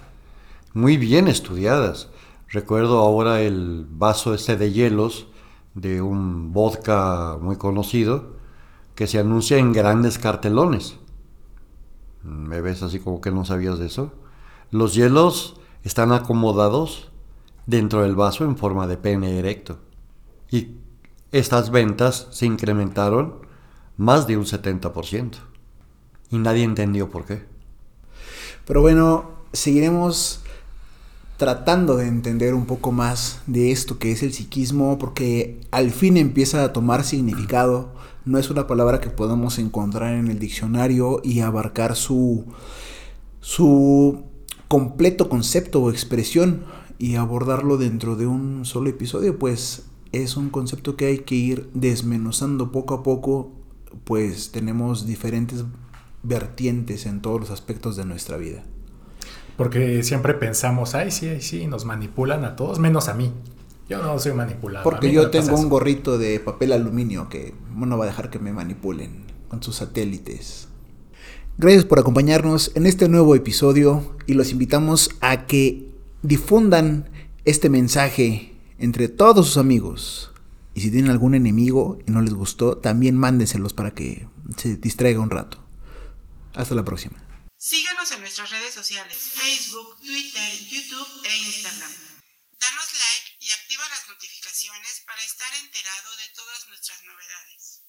muy 0.72 0.96
bien 0.96 1.26
estudiadas 1.26 2.10
Recuerdo 2.52 2.98
ahora 2.98 3.42
el 3.42 3.86
vaso 3.88 4.34
este 4.34 4.56
de 4.56 4.72
hielos 4.72 5.28
de 5.74 6.02
un 6.02 6.52
vodka 6.52 7.38
muy 7.40 7.54
conocido 7.54 8.32
que 8.96 9.06
se 9.06 9.20
anuncia 9.20 9.58
en 9.58 9.72
grandes 9.72 10.18
cartelones. 10.18 10.96
¿Me 12.24 12.60
ves 12.60 12.82
así 12.82 12.98
como 12.98 13.20
que 13.20 13.30
no 13.30 13.44
sabías 13.44 13.78
de 13.78 13.86
eso? 13.86 14.12
Los 14.72 14.94
hielos 14.96 15.60
están 15.84 16.10
acomodados 16.10 17.12
dentro 17.66 18.02
del 18.02 18.16
vaso 18.16 18.44
en 18.44 18.56
forma 18.56 18.88
de 18.88 18.96
pene 18.96 19.38
erecto. 19.38 19.78
Y 20.50 20.74
estas 21.30 21.70
ventas 21.70 22.26
se 22.32 22.46
incrementaron 22.46 23.46
más 23.96 24.26
de 24.26 24.36
un 24.36 24.44
70%. 24.44 25.36
Y 26.30 26.38
nadie 26.38 26.64
entendió 26.64 27.10
por 27.10 27.26
qué. 27.26 27.46
Pero 28.70 28.82
bueno, 28.82 29.24
seguiremos 29.52 30.42
tratando 31.38 31.96
de 31.96 32.06
entender 32.06 32.54
un 32.54 32.66
poco 32.66 32.92
más 32.92 33.40
de 33.48 33.72
esto 33.72 33.98
que 33.98 34.12
es 34.12 34.22
el 34.22 34.32
psiquismo, 34.32 34.96
porque 34.96 35.58
al 35.72 35.90
fin 35.90 36.16
empieza 36.16 36.62
a 36.62 36.72
tomar 36.72 37.02
significado. 37.02 37.92
No 38.24 38.38
es 38.38 38.48
una 38.48 38.68
palabra 38.68 39.00
que 39.00 39.10
podamos 39.10 39.58
encontrar 39.58 40.14
en 40.14 40.28
el 40.28 40.38
diccionario 40.38 41.20
y 41.24 41.40
abarcar 41.40 41.96
su, 41.96 42.44
su 43.40 44.22
completo 44.68 45.28
concepto 45.28 45.82
o 45.82 45.90
expresión 45.90 46.62
y 46.96 47.16
abordarlo 47.16 47.76
dentro 47.76 48.14
de 48.14 48.28
un 48.28 48.64
solo 48.64 48.88
episodio, 48.88 49.36
pues 49.36 49.82
es 50.12 50.36
un 50.36 50.48
concepto 50.48 50.94
que 50.94 51.06
hay 51.06 51.18
que 51.18 51.34
ir 51.34 51.68
desmenuzando 51.74 52.70
poco 52.70 52.94
a 52.94 53.02
poco, 53.02 53.50
pues 54.04 54.52
tenemos 54.52 55.08
diferentes 55.08 55.64
vertientes 56.22 57.06
en 57.06 57.20
todos 57.20 57.40
los 57.40 57.50
aspectos 57.50 57.96
de 57.96 58.04
nuestra 58.04 58.36
vida. 58.36 58.62
Porque 59.56 60.02
siempre 60.02 60.34
pensamos, 60.34 60.94
ay, 60.94 61.10
sí, 61.10 61.28
ay, 61.28 61.42
sí, 61.42 61.66
nos 61.66 61.84
manipulan 61.84 62.44
a 62.44 62.56
todos, 62.56 62.78
menos 62.78 63.08
a 63.08 63.14
mí. 63.14 63.32
Yo 63.88 64.02
no 64.02 64.18
soy 64.18 64.32
manipulado. 64.32 64.84
Porque 64.84 65.12
yo 65.12 65.30
tengo 65.30 65.58
un 65.58 65.68
gorrito 65.68 66.16
de 66.16 66.38
papel 66.40 66.72
aluminio 66.72 67.28
que 67.28 67.54
no 67.74 67.98
va 67.98 68.04
a 68.04 68.06
dejar 68.06 68.30
que 68.30 68.38
me 68.38 68.52
manipulen 68.52 69.24
con 69.48 69.62
sus 69.62 69.76
satélites. 69.76 70.68
Gracias 71.58 71.84
por 71.84 71.98
acompañarnos 71.98 72.72
en 72.74 72.86
este 72.86 73.08
nuevo 73.08 73.34
episodio 73.34 74.16
y 74.26 74.34
los 74.34 74.52
invitamos 74.52 75.10
a 75.20 75.46
que 75.46 75.90
difundan 76.22 77.10
este 77.44 77.68
mensaje 77.68 78.54
entre 78.78 79.08
todos 79.08 79.46
sus 79.46 79.56
amigos. 79.58 80.32
Y 80.72 80.80
si 80.82 80.90
tienen 80.90 81.10
algún 81.10 81.34
enemigo 81.34 81.98
y 82.06 82.12
no 82.12 82.22
les 82.22 82.32
gustó, 82.32 82.78
también 82.78 83.16
mándenselos 83.16 83.74
para 83.74 83.90
que 83.90 84.28
se 84.56 84.76
distraiga 84.76 85.20
un 85.20 85.30
rato. 85.30 85.58
Hasta 86.54 86.74
la 86.74 86.84
próxima. 86.84 87.18
Síganos 87.56 88.10
en 88.12 88.20
nuestras 88.20 88.50
redes 88.50 88.74
sociales, 88.74 89.16
Facebook, 89.16 90.00
Twitter, 90.00 90.58
YouTube 90.68 91.24
e 91.24 91.36
Instagram. 91.36 91.92
Danos 92.58 92.92
like 92.92 93.36
y 93.40 93.50
activa 93.52 93.88
las 93.88 94.08
notificaciones 94.08 95.02
para 95.06 95.22
estar 95.22 95.54
enterado 95.54 96.16
de 96.16 96.28
todas 96.34 96.68
nuestras 96.68 97.02
novedades. 97.04 97.79